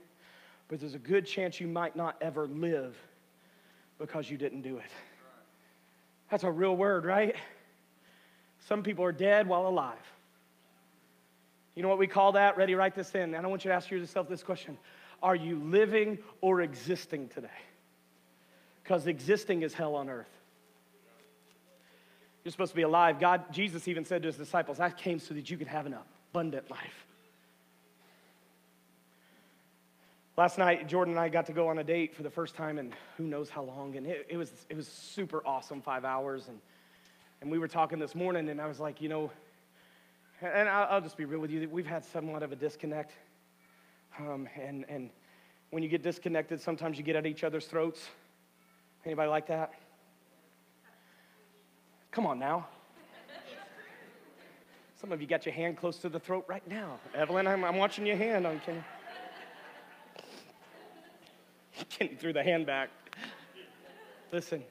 [0.68, 2.96] But there's a good chance you might not ever live
[3.98, 4.90] because you didn't do it.
[6.30, 7.34] That's a real word, right?
[8.60, 9.96] Some people are dead while alive.
[11.76, 12.56] You know what we call that?
[12.56, 13.34] Ready, write this in.
[13.34, 14.78] And I want you to ask yourself this question
[15.22, 17.48] Are you living or existing today?
[18.82, 20.30] Because existing is hell on earth.
[22.44, 23.18] You're supposed to be alive.
[23.18, 25.96] God, Jesus even said to his disciples, I came so that you could have an
[26.30, 27.06] abundant life.
[30.36, 32.78] Last night, Jordan and I got to go on a date for the first time
[32.78, 36.46] in who knows how long, and it, it was, it was super awesome, five hours.
[36.46, 36.60] And,
[37.40, 39.30] and we were talking this morning, and I was like, you know,
[40.42, 41.68] and I'll, just be real with you.
[41.68, 43.12] We've had somewhat of a disconnect.
[44.18, 45.10] Um, and, and
[45.70, 48.08] when you get disconnected, sometimes you get at each other's throats.
[49.04, 49.72] Anybody like that?
[52.10, 52.66] Come on now.
[55.00, 56.98] Some of you got your hand close to the throat right now.
[57.14, 58.82] Evelyn, I'm, I'm watching your hand on Kenny.
[61.90, 62.88] Kenny threw the hand back.
[64.32, 64.62] Listen,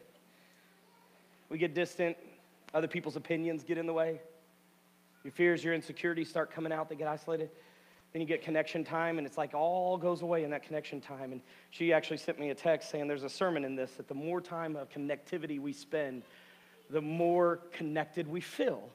[1.49, 2.17] we get distant,
[2.73, 4.19] other people's opinions get in the way.
[5.25, 7.49] Your fears, your insecurities start coming out, they get isolated.
[8.13, 11.31] Then you get connection time, and it's like all goes away in that connection time.
[11.31, 14.13] And she actually sent me a text saying there's a sermon in this that the
[14.13, 16.21] more time of connectivity we spend,
[16.91, 18.87] the more connected we feel,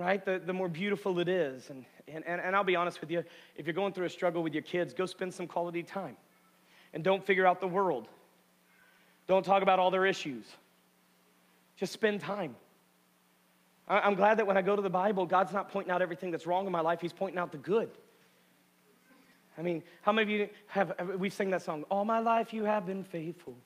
[0.00, 0.24] right?
[0.24, 1.70] The, the more beautiful it is.
[1.70, 3.22] And, and, and, and I'll be honest with you,
[3.54, 6.16] if you're going through a struggle with your kids, go spend some quality time.
[6.92, 8.08] And don't figure out the world.
[9.28, 10.46] Don't talk about all their issues.
[11.76, 12.56] Just spend time.
[13.90, 16.46] I'm glad that when I go to the Bible, God's not pointing out everything that's
[16.46, 17.90] wrong in my life, He's pointing out the good.
[19.58, 22.64] I mean, how many of you have, we sing that song, All my life you
[22.64, 23.56] have been faithful.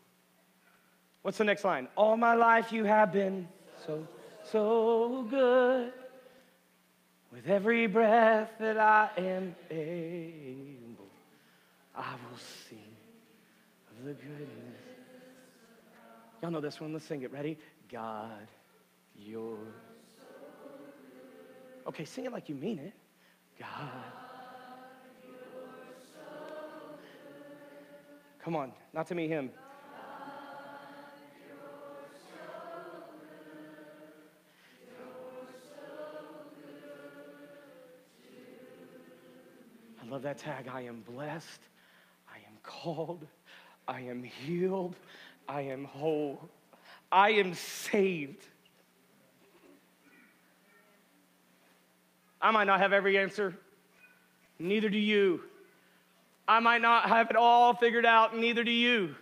[1.22, 1.88] What's the next line?
[1.94, 3.48] All my life you have been
[3.86, 4.06] so,
[4.50, 5.92] so good.
[7.30, 11.08] With every breath that I am able,
[11.94, 12.78] I will sing
[13.90, 14.48] of the goodness.
[16.40, 16.92] Y'all know this one.
[16.92, 17.32] Let's sing it.
[17.32, 17.58] Ready?
[17.90, 18.48] God,
[19.16, 19.56] your
[21.86, 22.92] Okay, sing it like you mean it.
[23.58, 23.68] God.
[28.42, 29.50] Come on, not to me, him.
[40.02, 40.68] I love that tag.
[40.68, 41.60] I am blessed.
[42.34, 43.26] I am called,
[43.86, 44.96] I am healed,
[45.48, 46.48] I am whole,
[47.12, 48.44] I am saved.
[52.44, 53.56] I might not have every answer,
[54.58, 55.40] neither do you.
[56.46, 59.14] I might not have it all figured out, neither do you.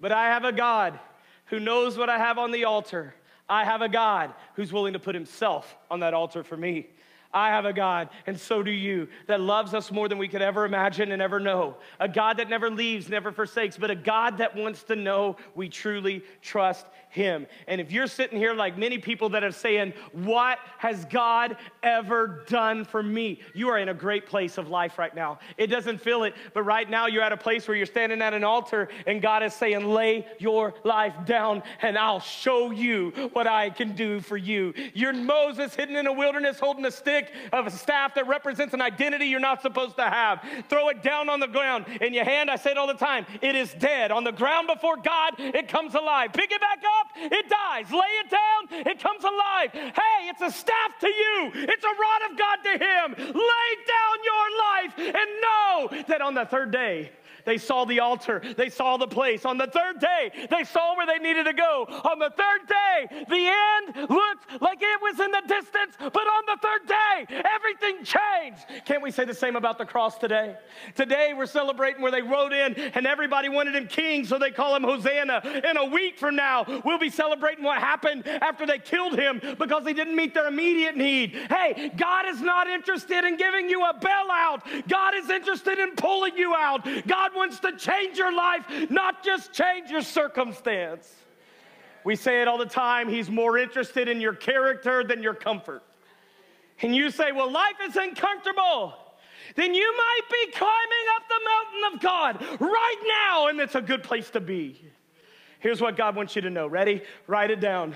[0.00, 0.98] But I have a God
[1.46, 3.14] who knows what I have on the altar.
[3.48, 6.88] I have a God who's willing to put himself on that altar for me.
[7.34, 10.40] I have a God, and so do you, that loves us more than we could
[10.40, 11.76] ever imagine and ever know.
[11.98, 15.68] A God that never leaves, never forsakes, but a God that wants to know we
[15.68, 17.48] truly trust Him.
[17.66, 22.44] And if you're sitting here like many people that are saying, What has God ever
[22.46, 23.40] done for me?
[23.52, 25.40] You are in a great place of life right now.
[25.56, 28.32] It doesn't feel it, but right now you're at a place where you're standing at
[28.32, 33.48] an altar and God is saying, Lay your life down and I'll show you what
[33.48, 34.72] I can do for you.
[34.94, 38.80] You're Moses hidden in a wilderness holding a stick of a staff that represents an
[38.80, 40.44] identity you're not supposed to have.
[40.68, 41.86] Throw it down on the ground.
[42.00, 44.10] In your hand, I say it all the time, it is dead.
[44.10, 46.32] On the ground before God, it comes alive.
[46.32, 47.90] Pick it back up, it dies.
[47.90, 49.70] Lay it down, it comes alive.
[49.72, 53.14] Hey, it's a staff to you, it's a rod of God to Him.
[53.18, 57.10] Lay down your life and know that on the third day,
[57.44, 58.42] they saw the altar.
[58.56, 59.44] They saw the place.
[59.44, 61.86] On the third day, they saw where they needed to go.
[62.04, 66.42] On the third day, the end looked like it was in the distance, but on
[66.46, 68.86] the third day, everything changed.
[68.86, 70.56] Can't we say the same about the cross today?
[70.94, 74.74] Today, we're celebrating where they rode in and everybody wanted him king, so they call
[74.74, 75.42] him Hosanna.
[75.64, 79.86] In a week from now, we'll be celebrating what happened after they killed him because
[79.86, 81.34] he didn't meet their immediate need.
[81.48, 86.36] Hey, God is not interested in giving you a bailout, God is interested in pulling
[86.36, 86.86] you out.
[87.06, 91.12] God wants to change your life, not just change your circumstance.
[92.04, 95.82] We say it all the time He's more interested in your character than your comfort.
[96.82, 98.94] And you say, Well, life is uncomfortable.
[99.56, 103.82] Then you might be climbing up the mountain of God right now, and it's a
[103.82, 104.80] good place to be.
[105.60, 106.66] Here's what God wants you to know.
[106.66, 107.02] Ready?
[107.26, 107.94] Write it down.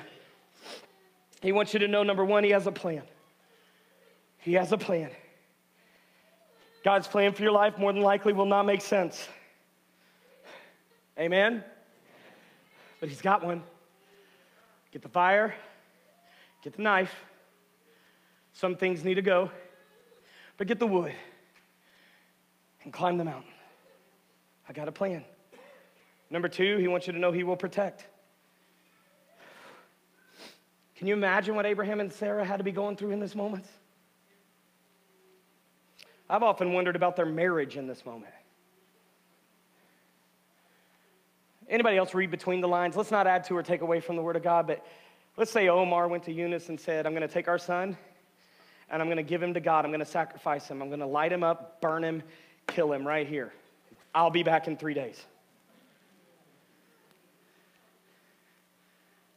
[1.43, 3.03] He wants you to know number one, He has a plan.
[4.39, 5.11] He has a plan.
[6.85, 9.29] God's plan for your life more than likely will not make sense.
[11.19, 11.65] Amen?
[13.01, 13.63] But He's got one.
[14.93, 15.55] Get the fire,
[16.63, 17.15] get the knife.
[18.55, 19.51] Some things need to go,
[20.57, 21.15] but get the wood
[22.83, 23.53] and climb the mountain.
[24.69, 25.25] I got a plan.
[26.31, 28.07] Number two, He wants you to know He will protect.
[30.97, 33.65] Can you imagine what Abraham and Sarah had to be going through in this moment?
[36.31, 38.33] I've often wondered about their marriage in this moment.
[41.69, 42.97] Anybody else read between the lines?
[42.97, 44.85] Let's not add to or take away from the Word of God, but
[45.37, 47.97] let's say Omar went to Eunice and said, I'm going to take our son
[48.91, 49.85] and I'm going to give him to God.
[49.85, 50.81] I'm going to sacrifice him.
[50.81, 52.23] I'm going to light him up, burn him,
[52.67, 53.53] kill him right here.
[54.15, 55.21] I'll be back in three days.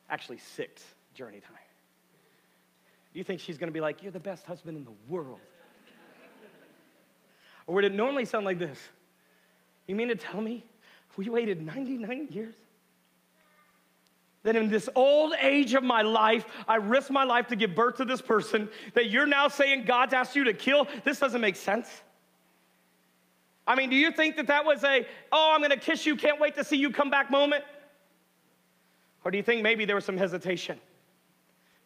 [0.09, 0.83] Actually, six
[1.13, 1.57] journey time.
[3.13, 5.39] Do you think she's going to be like, You're the best husband in the world?
[7.71, 8.77] Or would it normally sound like this?
[9.87, 10.65] You mean to tell me
[11.15, 12.53] we waited 99 years?
[14.43, 17.95] That in this old age of my life, I risked my life to give birth
[17.95, 20.85] to this person that you're now saying God's asked you to kill?
[21.05, 21.87] This doesn't make sense.
[23.65, 26.41] I mean, do you think that that was a, oh, I'm gonna kiss you, can't
[26.41, 27.63] wait to see you come back moment?
[29.23, 30.77] Or do you think maybe there was some hesitation?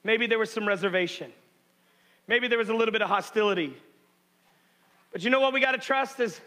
[0.03, 1.31] Maybe there was some reservation.
[2.27, 3.77] Maybe there was a little bit of hostility.
[5.15, 6.41] But you know what we got to trust is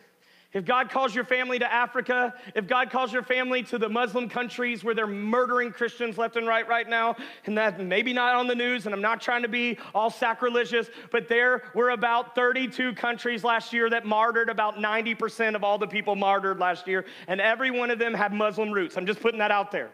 [0.53, 4.29] if God calls your family to Africa, if God calls your family to the Muslim
[4.29, 7.17] countries where they're murdering Christians left and right right now,
[7.47, 10.91] and that maybe not on the news, and I'm not trying to be all sacrilegious,
[11.11, 15.87] but there were about 32 countries last year that martyred about 90% of all the
[15.87, 18.99] people martyred last year, and every one of them had Muslim roots.
[18.99, 19.93] I'm just putting that out there.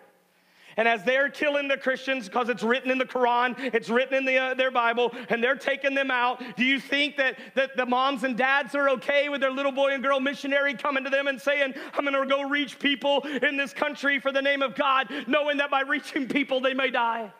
[0.76, 4.24] And as they're killing the Christians, because it's written in the Quran, it's written in
[4.24, 7.86] the, uh, their Bible, and they're taking them out, do you think that, that the
[7.86, 11.28] moms and dads are okay with their little boy and girl missionary coming to them
[11.28, 14.74] and saying, I'm going to go reach people in this country for the name of
[14.74, 17.32] God, knowing that by reaching people they may die?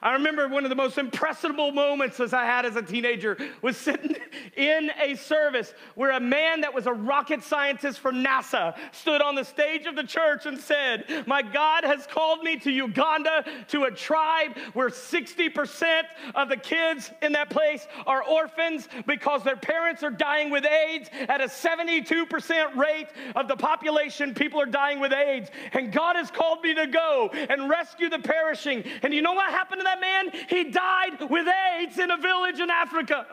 [0.00, 3.76] I remember one of the most impressionable moments as I had as a teenager was
[3.76, 4.14] sitting
[4.56, 9.34] in a service where a man that was a rocket scientist for NASA stood on
[9.34, 13.84] the stage of the church and said, My God has called me to Uganda to
[13.84, 16.02] a tribe where 60%
[16.36, 21.10] of the kids in that place are orphans because their parents are dying with AIDS.
[21.28, 25.50] At a 72% rate of the population, people are dying with AIDS.
[25.72, 28.84] And God has called me to go and rescue the perishing.
[29.02, 30.30] And you know what happened to that man?
[30.48, 33.26] He died with AIDS in a village in Africa.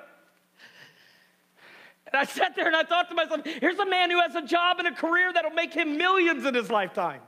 [2.08, 4.42] And I sat there and I thought to myself, here's a man who has a
[4.42, 7.22] job and a career that'll make him millions in his lifetime.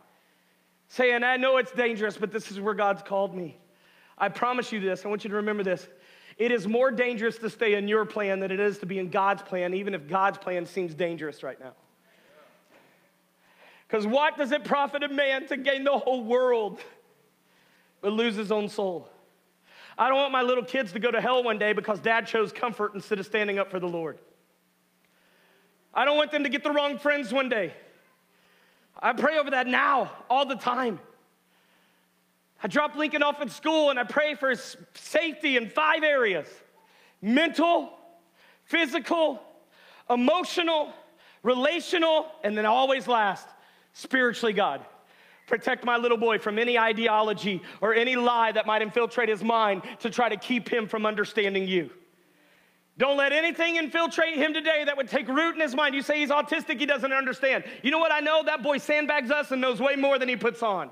[0.90, 3.58] Saying, I know it's dangerous, but this is where God's called me.
[4.18, 5.88] I promise you this, I want you to remember this.
[6.38, 9.10] It is more dangerous to stay in your plan than it is to be in
[9.10, 11.74] God's plan, even if God's plan seems dangerous right now.
[13.88, 16.80] Because what does it profit a man to gain the whole world
[18.02, 19.10] but lose his own soul?
[19.98, 22.52] I don't want my little kids to go to hell one day because dad chose
[22.52, 24.20] comfort instead of standing up for the Lord.
[25.94, 27.74] I don't want them to get the wrong friends one day.
[29.00, 31.00] I pray over that now, all the time.
[32.62, 36.48] I drop Lincoln off at school and I pray for his safety in five areas
[37.22, 37.92] mental,
[38.66, 39.42] physical,
[40.10, 40.94] emotional,
[41.42, 43.48] relational, and then always last,
[43.94, 44.86] spiritually, God.
[45.48, 49.82] Protect my little boy from any ideology or any lie that might infiltrate his mind
[50.00, 51.90] to try to keep him from understanding you.
[52.98, 55.96] Don't let anything infiltrate him today that would take root in his mind.
[55.96, 57.64] You say he's autistic, he doesn't understand.
[57.82, 58.44] You know what I know?
[58.44, 60.90] That boy sandbags us and knows way more than he puts on.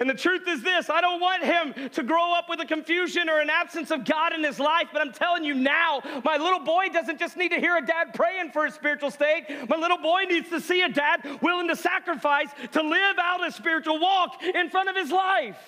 [0.00, 3.28] And the truth is this I don't want him to grow up with a confusion
[3.28, 6.60] or an absence of God in his life, but I'm telling you now, my little
[6.60, 9.46] boy doesn't just need to hear a dad praying for his spiritual state.
[9.68, 13.50] My little boy needs to see a dad willing to sacrifice to live out a
[13.50, 15.58] spiritual walk in front of his life.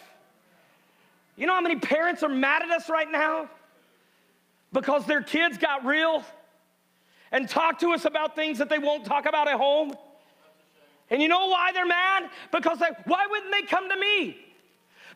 [1.36, 3.48] You know how many parents are mad at us right now?
[4.72, 6.22] Because their kids got real
[7.32, 9.94] and talk to us about things that they won't talk about at home.
[11.10, 12.30] And you know why they're mad?
[12.52, 14.36] Because they, why wouldn't they come to me?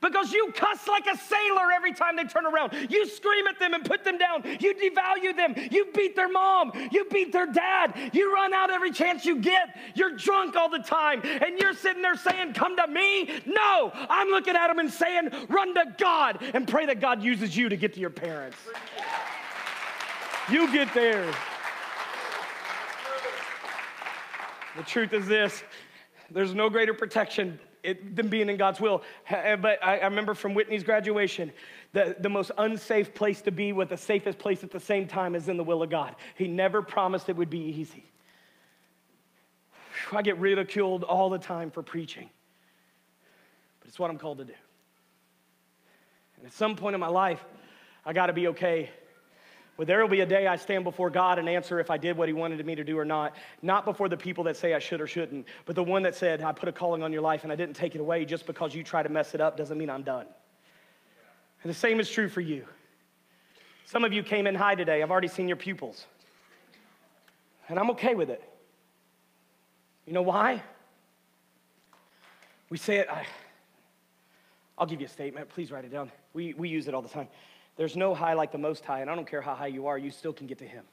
[0.01, 2.75] Because you cuss like a sailor every time they turn around.
[2.91, 4.43] You scream at them and put them down.
[4.61, 5.55] You devalue them.
[5.71, 6.73] You beat their mom.
[6.93, 8.11] You beat their dad.
[8.13, 9.77] You run out every chance you get.
[9.95, 11.23] You're drunk all the time.
[11.25, 13.31] And you're sitting there saying, Come to me.
[13.47, 17.57] No, I'm looking at them and saying, Run to God and pray that God uses
[17.57, 18.59] you to get to your parents.
[20.51, 21.33] You get there.
[24.77, 25.63] The truth is this
[26.31, 27.59] there's no greater protection
[28.15, 29.03] than being in God's will.
[29.29, 31.53] Eh, but I, I remember from Whitney's graduation,
[31.93, 35.35] the, the most unsafe place to be with the safest place at the same time
[35.35, 36.17] is in the will of God.
[36.35, 38.05] He never promised it would be easy.
[40.13, 42.31] I get ridiculed all the time for preaching,
[43.81, 44.55] but it's what I'm called to do.
[46.37, 47.45] And at some point in my life,
[48.05, 48.91] I got to be okay
[49.77, 52.17] well, there will be a day I stand before God and answer if I did
[52.17, 53.35] what He wanted me to do or not.
[53.61, 56.43] Not before the people that say I should or shouldn't, but the one that said,
[56.43, 58.75] I put a calling on your life and I didn't take it away just because
[58.75, 60.27] you try to mess it up doesn't mean I'm done.
[61.63, 62.67] And the same is true for you.
[63.87, 65.03] Some of you came in high today.
[65.03, 66.07] I've already seen your pupils.
[67.69, 68.43] And I'm okay with it.
[70.07, 70.63] You know why?
[72.71, 73.27] We say it, I,
[74.79, 75.49] will give you a statement.
[75.49, 76.13] Please write it down.
[76.33, 77.29] We, we use it all the time.
[77.77, 79.99] There's no high like the Most High, and I don't care how high you are,
[79.99, 80.85] you still can get to Him.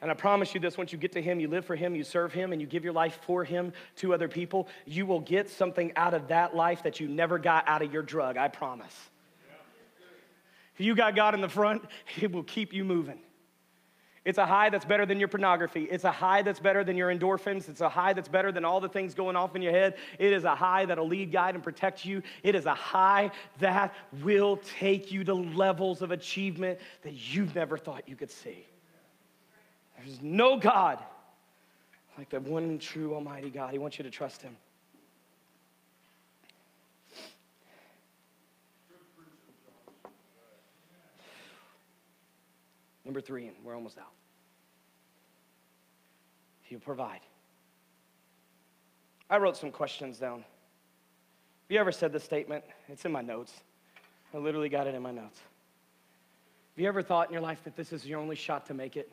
[0.00, 2.04] And I promise you this once you get to Him, you live for Him, you
[2.04, 5.50] serve Him, and you give your life for Him to other people, you will get
[5.50, 8.36] something out of that life that you never got out of your drug.
[8.36, 8.94] I promise.
[10.74, 11.82] If you got God in the front,
[12.20, 13.18] it will keep you moving.
[14.28, 15.84] It's a high that's better than your pornography.
[15.84, 17.66] It's a high that's better than your endorphins.
[17.66, 19.96] It's a high that's better than all the things going off in your head.
[20.18, 22.22] It is a high that'll lead, guide, and protect you.
[22.42, 27.78] It is a high that will take you to levels of achievement that you've never
[27.78, 28.66] thought you could see.
[29.96, 30.98] There's no God
[32.18, 33.72] like the one true Almighty God.
[33.72, 34.54] He wants you to trust Him.
[43.06, 44.17] Number three, and we're almost out.
[46.68, 47.20] He'll provide.
[49.30, 50.38] I wrote some questions down.
[50.38, 52.62] Have you ever said this statement?
[52.88, 53.52] It's in my notes.
[54.34, 55.38] I literally got it in my notes.
[56.74, 58.96] Have you ever thought in your life that this is your only shot to make
[58.96, 59.10] it?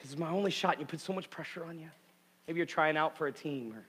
[0.00, 0.78] This is my only shot.
[0.78, 1.88] You put so much pressure on you.
[2.46, 3.84] Maybe you're trying out for a team, or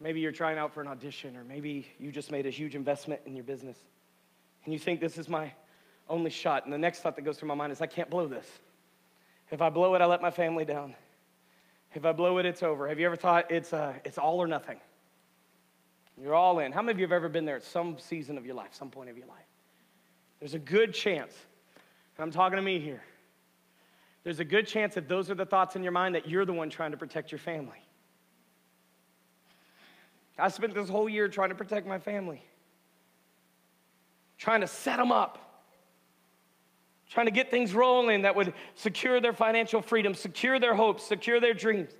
[0.00, 3.20] maybe you're trying out for an audition, or maybe you just made a huge investment
[3.26, 3.78] in your business.
[4.64, 5.52] And you think this is my
[6.08, 6.64] only shot.
[6.64, 8.46] And the next thought that goes through my mind is, I can't blow this.
[9.50, 10.94] If I blow it, I let my family down.
[11.94, 12.88] If I blow it, it's over.
[12.88, 14.78] Have you ever thought it's, uh, it's all or nothing?
[16.20, 16.72] You're all in.
[16.72, 18.90] How many of you have ever been there at some season of your life, some
[18.90, 19.46] point of your life?
[20.40, 21.32] There's a good chance,
[22.16, 23.02] and I'm talking to me here,
[24.24, 26.52] there's a good chance that those are the thoughts in your mind that you're the
[26.52, 27.78] one trying to protect your family.
[30.38, 32.42] I spent this whole year trying to protect my family,
[34.36, 35.45] trying to set them up
[37.10, 41.40] trying to get things rolling that would secure their financial freedom, secure their hopes, secure
[41.40, 41.90] their dreams.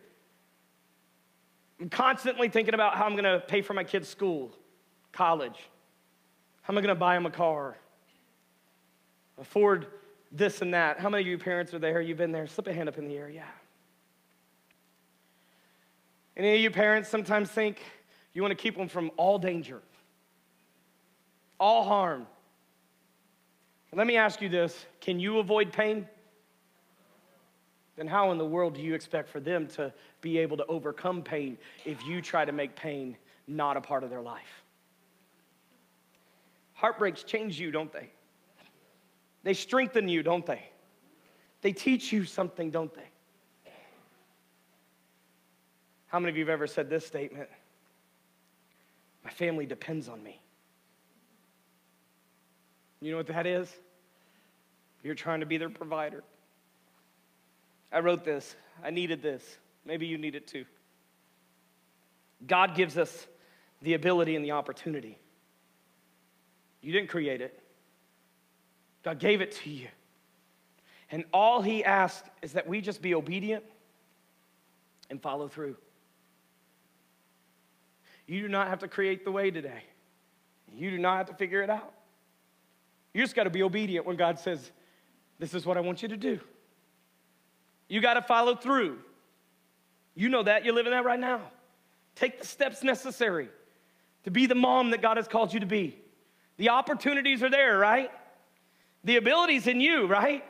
[1.80, 4.52] I'm constantly thinking about how I'm going to pay for my kids' school,
[5.12, 5.58] college.
[6.62, 7.76] How am I going to buy them a car?
[9.38, 9.86] Afford
[10.32, 10.98] this and that.
[10.98, 12.00] How many of you parents are there?
[12.00, 12.46] You've been there.
[12.46, 13.28] Slip a hand up in the air.
[13.28, 13.44] Yeah.
[16.36, 17.82] Any of you parents sometimes think
[18.34, 19.80] you want to keep them from all danger,
[21.58, 22.26] all harm.
[23.92, 26.06] Let me ask you this can you avoid pain?
[27.96, 31.22] Then how in the world do you expect for them to be able to overcome
[31.22, 31.56] pain
[31.86, 33.16] if you try to make pain
[33.46, 34.64] not a part of their life?
[36.74, 38.10] Heartbreaks change you, don't they?
[39.44, 40.68] They strengthen you, don't they?
[41.62, 43.08] They teach you something, don't they?
[46.08, 47.48] How many of you have ever said this statement?
[49.24, 50.40] My family depends on me.
[53.06, 53.72] You know what that is?
[55.04, 56.24] You're trying to be their provider.
[57.92, 58.56] I wrote this.
[58.82, 59.58] I needed this.
[59.84, 60.64] Maybe you need it too.
[62.44, 63.28] God gives us
[63.80, 65.20] the ability and the opportunity.
[66.82, 67.62] You didn't create it,
[69.04, 69.86] God gave it to you.
[71.12, 73.62] And all He asked is that we just be obedient
[75.10, 75.76] and follow through.
[78.26, 79.84] You do not have to create the way today,
[80.74, 81.92] you do not have to figure it out.
[83.16, 84.70] You just got to be obedient when God says,
[85.38, 86.38] This is what I want you to do.
[87.88, 88.98] You got to follow through.
[90.14, 90.66] You know that.
[90.66, 91.40] You're living that right now.
[92.14, 93.48] Take the steps necessary
[94.24, 95.96] to be the mom that God has called you to be.
[96.58, 98.10] The opportunities are there, right?
[99.02, 100.44] The ability's in you, right?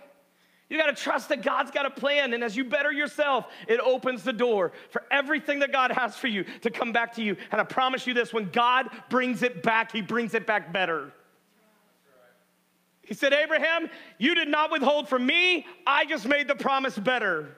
[0.69, 2.35] You got to trust that God's got a plan.
[2.35, 6.27] And as you better yourself, it opens the door for everything that God has for
[6.27, 7.37] you to come back to you.
[7.53, 11.13] And I promise you this when God brings it back, He brings it back better.
[13.07, 13.89] He said, Abraham,
[14.19, 15.65] you did not withhold from me.
[15.87, 17.57] I just made the promise better.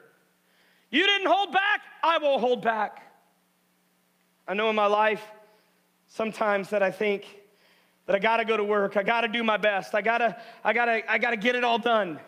[0.90, 1.80] You didn't hold back.
[2.02, 3.02] I will hold back.
[4.46, 5.22] I know in my life
[6.06, 7.24] sometimes that I think
[8.04, 8.98] that I gotta go to work.
[8.98, 9.94] I gotta do my best.
[9.94, 12.20] I gotta, I gotta, I gotta get it all done.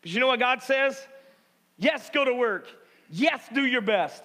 [0.00, 0.98] But you know what God says?
[1.76, 2.68] Yes, go to work.
[3.10, 4.24] Yes, do your best.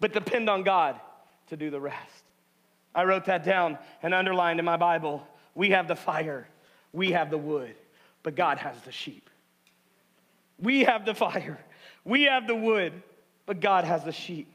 [0.00, 1.00] But depend on God
[1.48, 2.24] to do the rest.
[2.94, 5.26] I wrote that down and underlined in my Bible.
[5.54, 6.46] We have the fire
[6.94, 7.74] we have the wood,
[8.22, 9.28] but God has the sheep.
[10.60, 11.58] We have the fire.
[12.04, 12.92] We have the wood,
[13.46, 14.50] but God has the sheep.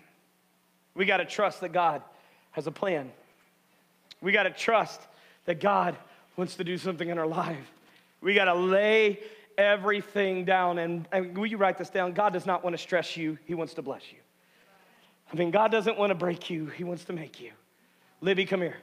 [0.96, 2.02] We got to trust that God
[2.52, 3.12] has a plan.
[4.22, 5.02] We got to trust
[5.46, 5.98] that God
[6.38, 7.72] wants to do something in our life.
[8.22, 9.20] We got to lay
[9.58, 10.78] everything down.
[10.78, 12.14] And, and will you write this down?
[12.14, 14.20] God does not want to stress you, He wants to bless you.
[15.32, 17.52] I mean, God doesn't want to break you, He wants to make you.
[18.22, 18.78] Libby, come here.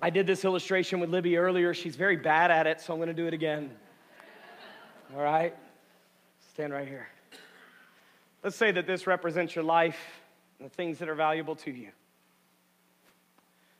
[0.00, 1.74] I did this illustration with Libby earlier.
[1.74, 3.70] She's very bad at it, so I'm going to do it again.
[5.14, 5.56] All right?
[6.52, 7.08] Stand right here.
[8.44, 9.98] Let's say that this represents your life
[10.58, 11.88] and the things that are valuable to you.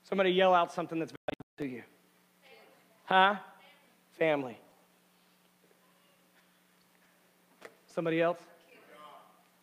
[0.03, 1.83] Somebody yell out something that's valuable to you.
[3.05, 3.37] Huh?
[4.19, 4.59] Family.
[7.87, 8.39] Somebody else?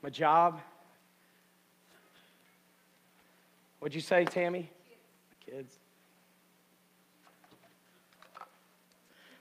[0.02, 0.62] My job.
[3.80, 4.70] What'd you say, Tammy?
[5.46, 5.76] Kids.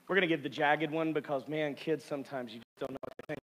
[0.07, 2.97] We're going to give the jagged one because, man, kids sometimes you just don't know
[3.01, 3.39] what they think.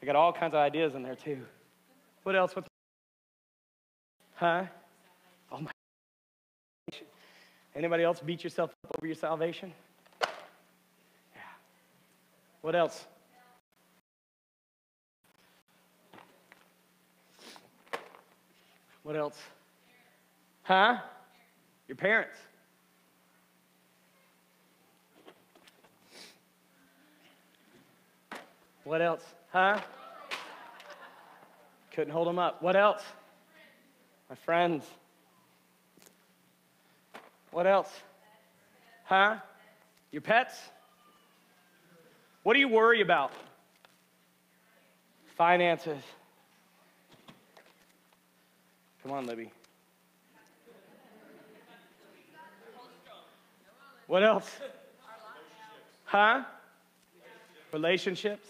[0.00, 1.40] They got all kinds of ideas in there, too.
[2.22, 2.56] What else?
[2.56, 2.66] What?
[4.36, 4.64] Huh?
[5.52, 5.70] Oh, my.
[7.76, 9.72] Anybody else beat yourself up over your salvation?
[10.22, 11.40] Yeah.
[12.62, 13.04] What else?
[19.02, 19.38] What else?
[20.62, 20.98] Huh?
[21.86, 22.36] Your parents.
[28.88, 29.22] What else?
[29.52, 29.78] Huh?
[31.92, 32.62] Couldn't hold them up.
[32.62, 33.02] What else?
[34.30, 34.82] My friends.
[37.50, 37.92] What else?
[39.04, 39.36] Huh?
[40.10, 40.58] Your pets?
[42.44, 43.30] What do you worry about?
[45.36, 46.02] Finances.
[49.02, 49.50] Come on, Libby.
[54.06, 54.50] What else?
[56.06, 56.44] Huh?
[57.70, 58.48] Relationships.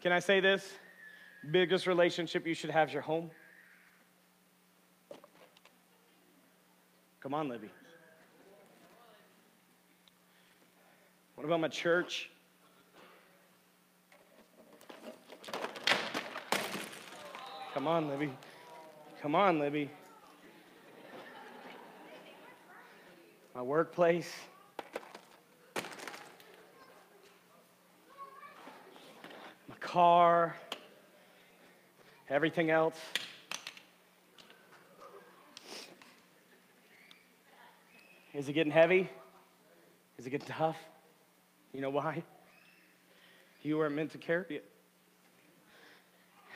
[0.00, 0.64] Can I say this?
[1.50, 3.30] Biggest relationship you should have is your home.
[7.20, 7.68] Come on, Libby.
[11.34, 12.30] What about my church?
[17.74, 18.32] Come on, Libby.
[19.20, 19.90] Come on, Libby.
[23.54, 24.32] My workplace.
[29.98, 30.54] Car,
[32.30, 32.94] everything else.
[38.32, 39.10] Is it getting heavy?
[40.16, 40.76] Is it getting tough?
[41.72, 42.22] You know why?
[43.62, 44.70] You weren't meant to carry it.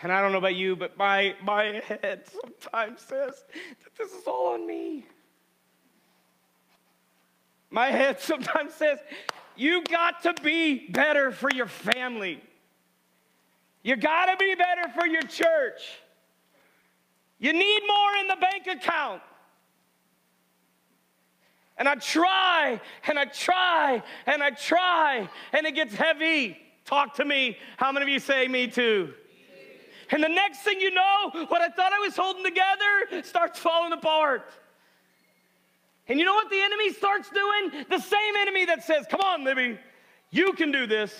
[0.04, 3.42] And I don't know about you, but my, my head sometimes says
[3.82, 5.04] that this is all on me.
[7.72, 9.00] My head sometimes says,
[9.56, 12.40] you got to be better for your family.
[13.82, 15.82] You got to be better for your church.
[17.38, 19.22] You need more in the bank account.
[21.76, 26.56] And I try and I try and I try and it gets heavy.
[26.84, 27.58] Talk to me.
[27.76, 29.14] How many of you say me too?
[30.10, 33.92] And the next thing you know, what I thought I was holding together starts falling
[33.92, 34.52] apart.
[36.06, 37.86] And you know what the enemy starts doing?
[37.88, 39.78] The same enemy that says, Come on, Libby,
[40.30, 41.12] you can do this.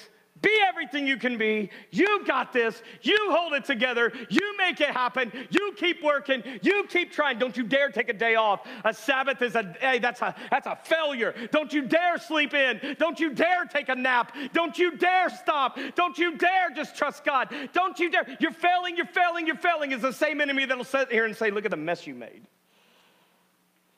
[0.43, 1.70] Be everything you can be.
[1.90, 2.82] You got this.
[3.03, 4.12] You hold it together.
[4.28, 5.32] You make it happen.
[5.51, 6.43] You keep working.
[6.62, 7.38] You keep trying.
[7.38, 8.66] Don't you dare take a day off.
[8.84, 11.34] A Sabbath is a hey, that's a that's a failure.
[11.53, 12.97] Don't you dare sleep in.
[12.99, 14.34] Don't you dare take a nap.
[14.53, 15.78] Don't you dare stop.
[15.95, 17.55] Don't you dare just trust God.
[17.72, 18.26] Don't you dare.
[18.40, 21.51] You're failing, you're failing, you're failing is the same enemy that'll sit here and say,
[21.51, 22.43] look at the mess you made.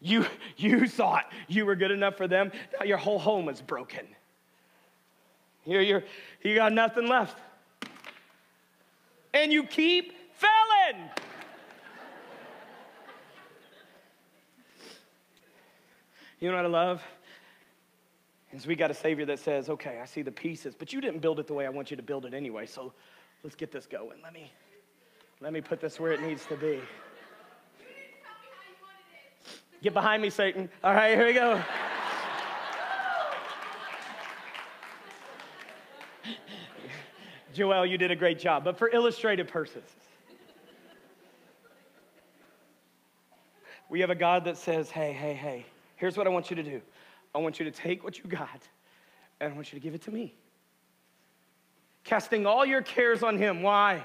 [0.00, 0.26] You,
[0.56, 2.52] you thought you were good enough for them.
[2.78, 4.06] Now your whole home is broken.
[5.66, 6.04] You're, you're,
[6.42, 7.38] you got nothing left.
[9.32, 11.10] And you keep failing.
[16.40, 17.02] you know what I love?
[18.52, 21.20] Is we got a Savior that says, okay, I see the pieces, but you didn't
[21.20, 22.92] build it the way I want you to build it anyway, so
[23.42, 24.20] let's get this going.
[24.22, 24.52] Let me,
[25.40, 26.80] let me put this where it needs to be.
[29.82, 30.68] Get behind me, Satan.
[30.84, 31.62] All right, here we go.
[37.54, 39.82] Joel, you did a great job, but for illustrative purposes.
[43.88, 46.62] We have a God that says, hey, hey, hey, here's what I want you to
[46.62, 46.80] do.
[47.34, 48.60] I want you to take what you got
[49.40, 50.34] and I want you to give it to me.
[52.02, 53.62] Casting all your cares on Him.
[53.62, 54.04] Why?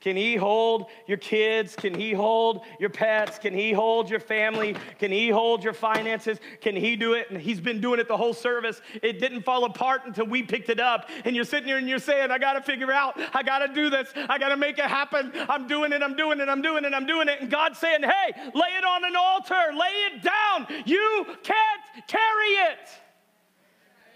[0.00, 1.76] Can He hold your kids?
[1.76, 3.38] Can He hold your pets?
[3.38, 4.74] Can He hold your family?
[4.98, 6.38] Can He hold your finances?
[6.62, 7.30] Can He do it?
[7.30, 8.80] And He's been doing it the whole service.
[9.02, 11.10] It didn't fall apart until we picked it up.
[11.24, 13.68] And you're sitting here and you're saying, I got to figure out, I got to
[13.74, 15.32] do this, I got to make it happen.
[15.48, 17.42] I'm doing it, I'm doing it, I'm doing it, I'm doing it.
[17.42, 20.66] And God's saying, hey, lay it on an altar, lay it down.
[20.86, 22.88] You can't carry it.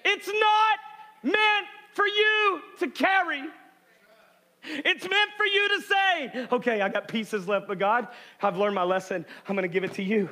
[0.07, 0.78] It's not
[1.22, 3.43] meant for you to carry.
[4.65, 8.09] It's meant for you to say, okay, I got pieces left, but God,
[8.43, 9.25] I've learned my lesson.
[9.49, 10.29] I'm to give it to you.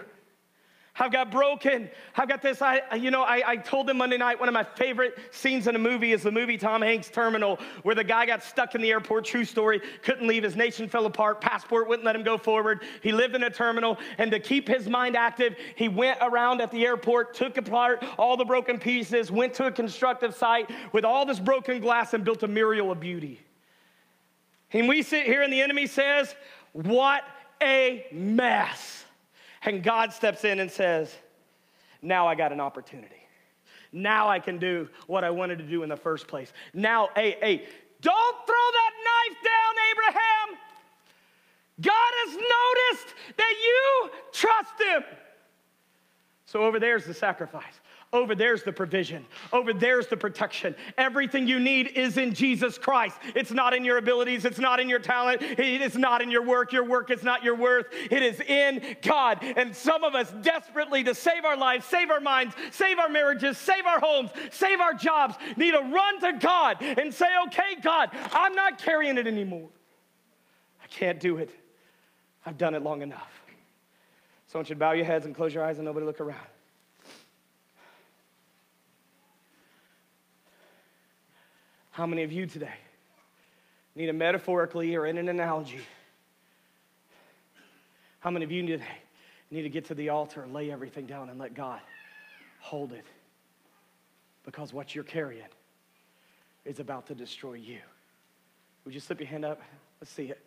[0.95, 1.89] I've got broken.
[2.16, 2.61] I've got this.
[2.61, 5.74] I, you know, I, I told them Monday night one of my favorite scenes in
[5.74, 8.91] a movie is the movie Tom Hanks Terminal, where the guy got stuck in the
[8.91, 9.24] airport.
[9.24, 9.80] True story.
[10.03, 10.43] Couldn't leave.
[10.43, 11.41] His nation fell apart.
[11.41, 12.83] Passport wouldn't let him go forward.
[13.03, 16.70] He lived in a terminal, and to keep his mind active, he went around at
[16.70, 21.24] the airport, took apart all the broken pieces, went to a constructive site with all
[21.24, 23.41] this broken glass, and built a mural of beauty.
[24.72, 26.34] And we sit here and the enemy says,
[26.72, 27.22] What
[27.62, 29.04] a mess.
[29.64, 31.14] And God steps in and says,
[32.00, 33.16] Now I got an opportunity.
[33.92, 36.52] Now I can do what I wanted to do in the first place.
[36.72, 37.66] Now, hey, hey,
[38.00, 40.58] don't throw that knife down, Abraham.
[41.80, 45.02] God has noticed that you trust him.
[46.46, 47.80] So over there's the sacrifice.
[48.14, 49.24] Over there's the provision.
[49.54, 50.74] Over there's the protection.
[50.98, 53.16] Everything you need is in Jesus Christ.
[53.34, 54.44] It's not in your abilities.
[54.44, 55.40] It's not in your talent.
[55.40, 56.72] It is not in your work.
[56.72, 57.86] Your work is not your worth.
[58.10, 59.42] It is in God.
[59.42, 63.56] And some of us desperately to save our lives, save our minds, save our marriages,
[63.56, 68.10] save our homes, save our jobs, need to run to God and say, okay, God,
[68.32, 69.70] I'm not carrying it anymore.
[70.84, 71.48] I can't do it.
[72.44, 73.30] I've done it long enough.
[74.48, 76.20] So I want you to bow your heads and close your eyes and nobody look
[76.20, 76.46] around.
[81.93, 82.74] How many of you today
[83.95, 85.80] need a metaphorically or in an analogy?
[88.20, 88.84] How many of you today
[89.51, 91.80] need to get to the altar and lay everything down and let God
[92.61, 93.05] hold it?
[94.47, 95.45] Because what you're carrying
[96.64, 97.80] is about to destroy you.
[98.86, 99.61] Would you slip your hand up?
[100.01, 100.43] Let's see it.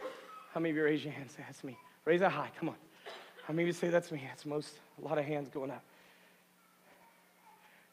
[0.51, 1.29] How many of you raise your hand?
[1.29, 1.77] Say, that's me.
[2.05, 2.49] Raise it high.
[2.59, 2.75] Come on.
[3.45, 4.23] How many of you say that's me?
[4.27, 5.83] That's most, a lot of hands going up.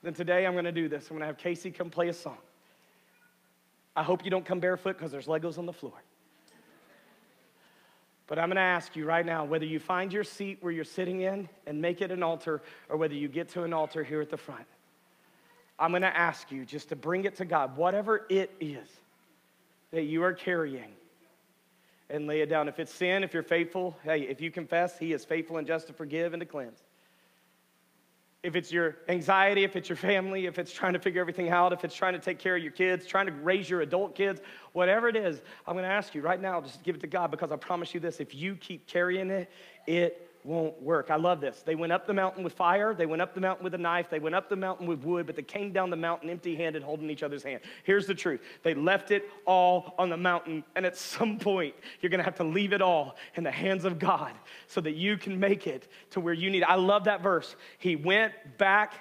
[0.02, 1.10] Then today I'm going to do this.
[1.10, 2.38] I'm going to have Casey come play a song.
[3.94, 5.92] I hope you don't come barefoot because there's Legos on the floor.
[8.26, 10.84] But I'm going to ask you right now whether you find your seat where you're
[10.84, 14.22] sitting in and make it an altar, or whether you get to an altar here
[14.22, 14.64] at the front.
[15.78, 18.88] I'm going to ask you just to bring it to God, whatever it is.
[19.92, 20.90] that you are carrying
[22.10, 22.68] and lay it down.
[22.68, 25.86] If it's sin, if you're faithful, hey, if you confess, He is faithful and just
[25.86, 26.78] to forgive and to cleanse.
[28.42, 31.72] If it's your anxiety, if it's your family, if it's trying to figure everything out,
[31.72, 34.40] if it's trying to take care of your kids, trying to raise your adult kids,
[34.72, 37.30] whatever it is, I'm going to ask you right now, just give it to God
[37.30, 39.48] because I promise you this if you keep carrying it,
[39.86, 41.10] it won't work.
[41.10, 41.62] I love this.
[41.64, 44.10] They went up the mountain with fire, they went up the mountain with a knife,
[44.10, 46.82] they went up the mountain with wood, but they came down the mountain empty handed,
[46.82, 47.60] holding each other's hand.
[47.84, 52.10] Here's the truth they left it all on the mountain, and at some point, you're
[52.10, 54.32] gonna have to leave it all in the hands of God
[54.66, 56.64] so that you can make it to where you need.
[56.64, 57.54] I love that verse.
[57.78, 58.94] He went back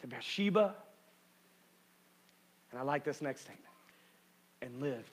[0.00, 0.74] to Beersheba,
[2.72, 3.58] and I like this next thing,
[4.62, 5.12] and lived.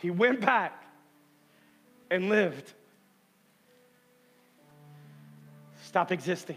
[0.00, 0.84] He went back
[2.10, 2.72] and lived.
[5.82, 6.56] Stop existing.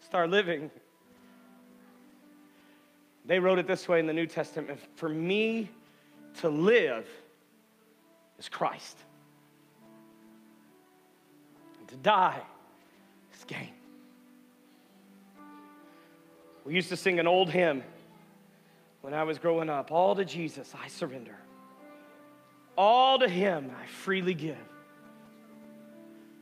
[0.00, 0.70] Start living.
[3.26, 5.70] They wrote it this way in the New Testament For me
[6.40, 7.06] to live
[8.38, 8.98] is Christ,
[11.78, 12.42] and to die
[13.36, 13.70] is gain.
[16.64, 17.82] We used to sing an old hymn
[19.02, 21.36] when I was growing up All to Jesus I surrender.
[22.76, 24.56] All to him I freely give.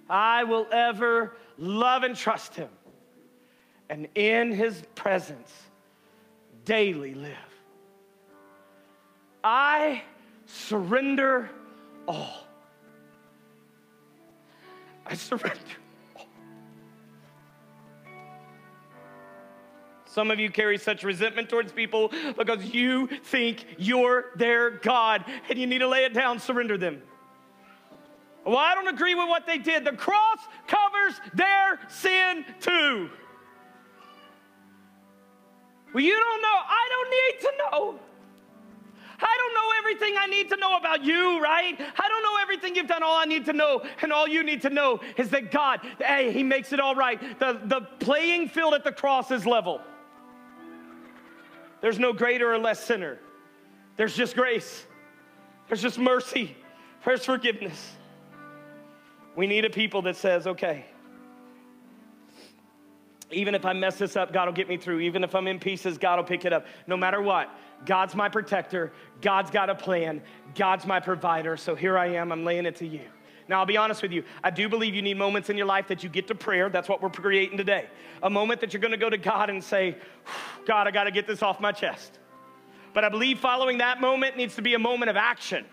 [0.09, 2.69] I will ever love and trust him,
[3.89, 5.53] and in his presence
[6.65, 7.37] daily live.
[9.45, 10.03] I
[10.47, 11.51] surrender
[12.07, 12.47] all.
[15.07, 15.59] I surrender.
[20.13, 25.59] Some of you carry such resentment towards people because you think you're their God and
[25.59, 27.01] you need to lay it down, surrender them.
[28.45, 29.87] Well, I don't agree with what they did.
[29.87, 33.09] The cross covers their sin too.
[35.95, 36.59] Well, you don't know.
[36.59, 38.01] I don't need to know.
[39.19, 41.75] I don't know everything I need to know about you, right?
[41.81, 43.03] I don't know everything you've done.
[43.03, 46.33] All I need to know, and all you need to know, is that God, hey,
[46.33, 47.19] He makes it all right.
[47.39, 49.81] The, the playing field at the cross is level.
[51.83, 53.19] There's no greater or less sinner.
[53.97, 54.87] There's just grace.
[55.69, 56.57] There's just mercy.
[57.05, 57.97] There's forgiveness.
[59.37, 60.87] We need a people that says, okay,
[63.31, 65.01] even if I mess this up, God will get me through.
[65.01, 66.67] Even if I'm in pieces, God will pick it up.
[66.87, 67.51] No matter what,
[67.85, 68.93] God's my protector.
[69.21, 70.23] God's got a plan.
[70.55, 71.57] God's my provider.
[71.57, 72.31] So here I am.
[72.31, 73.03] I'm laying it to you.
[73.49, 74.25] Now, I'll be honest with you.
[74.43, 76.69] I do believe you need moments in your life that you get to prayer.
[76.69, 77.87] That's what we're creating today.
[78.23, 79.97] A moment that you're going to go to God and say,
[80.67, 82.19] God, I got to get this off my chest.
[82.95, 85.65] But I believe following that moment needs to be a moment of action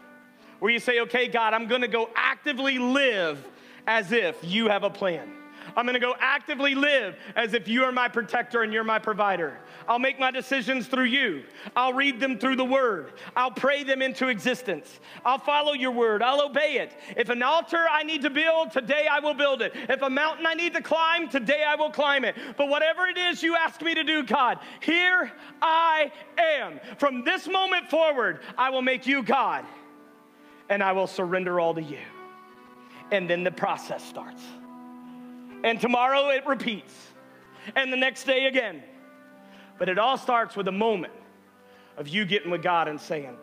[0.60, 3.46] where you say, okay, God, I'm going to go actively live
[3.88, 5.30] as if you have a plan.
[5.76, 9.58] I'm gonna go actively live as if you are my protector and you're my provider.
[9.88, 11.44] I'll make my decisions through you.
[11.76, 13.14] I'll read them through the word.
[13.36, 15.00] I'll pray them into existence.
[15.26, 16.22] I'll follow your word.
[16.22, 16.96] I'll obey it.
[17.18, 19.74] If an altar I need to build, today I will build it.
[19.76, 22.36] If a mountain I need to climb, today I will climb it.
[22.58, 26.80] But whatever it is you ask me to do, God, here I am.
[26.98, 29.66] From this moment forward, I will make you God
[30.70, 32.00] and I will surrender all to you.
[33.12, 34.44] And then the process starts.
[35.64, 36.94] And tomorrow it repeats.
[37.76, 38.84] And the next day again.
[39.78, 41.14] But it all starts with a moment
[41.98, 43.38] of you getting with God and saying,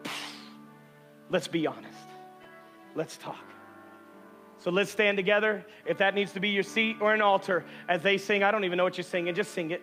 [1.31, 1.99] let's be honest.
[2.95, 3.45] Let's talk.
[4.59, 5.65] So let's stand together.
[5.85, 8.65] If that needs to be your seat or an altar, as they sing, I don't
[8.65, 9.83] even know what you're singing, just sing it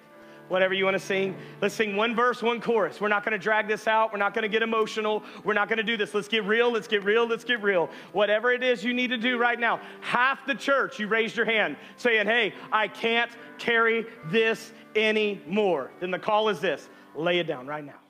[0.49, 1.35] whatever you want to sing.
[1.61, 3.01] Let's sing one verse, one chorus.
[3.01, 4.11] We're not going to drag this out.
[4.11, 5.23] We're not going to get emotional.
[5.43, 6.13] We're not going to do this.
[6.13, 6.71] Let's get real.
[6.71, 7.27] Let's get real.
[7.27, 7.89] Let's get real.
[8.11, 9.79] Whatever it is you need to do right now.
[10.01, 15.91] Half the church, you raised your hand saying, Hey, I can't carry this anymore.
[15.99, 18.02] Then the call is this lay it down right now.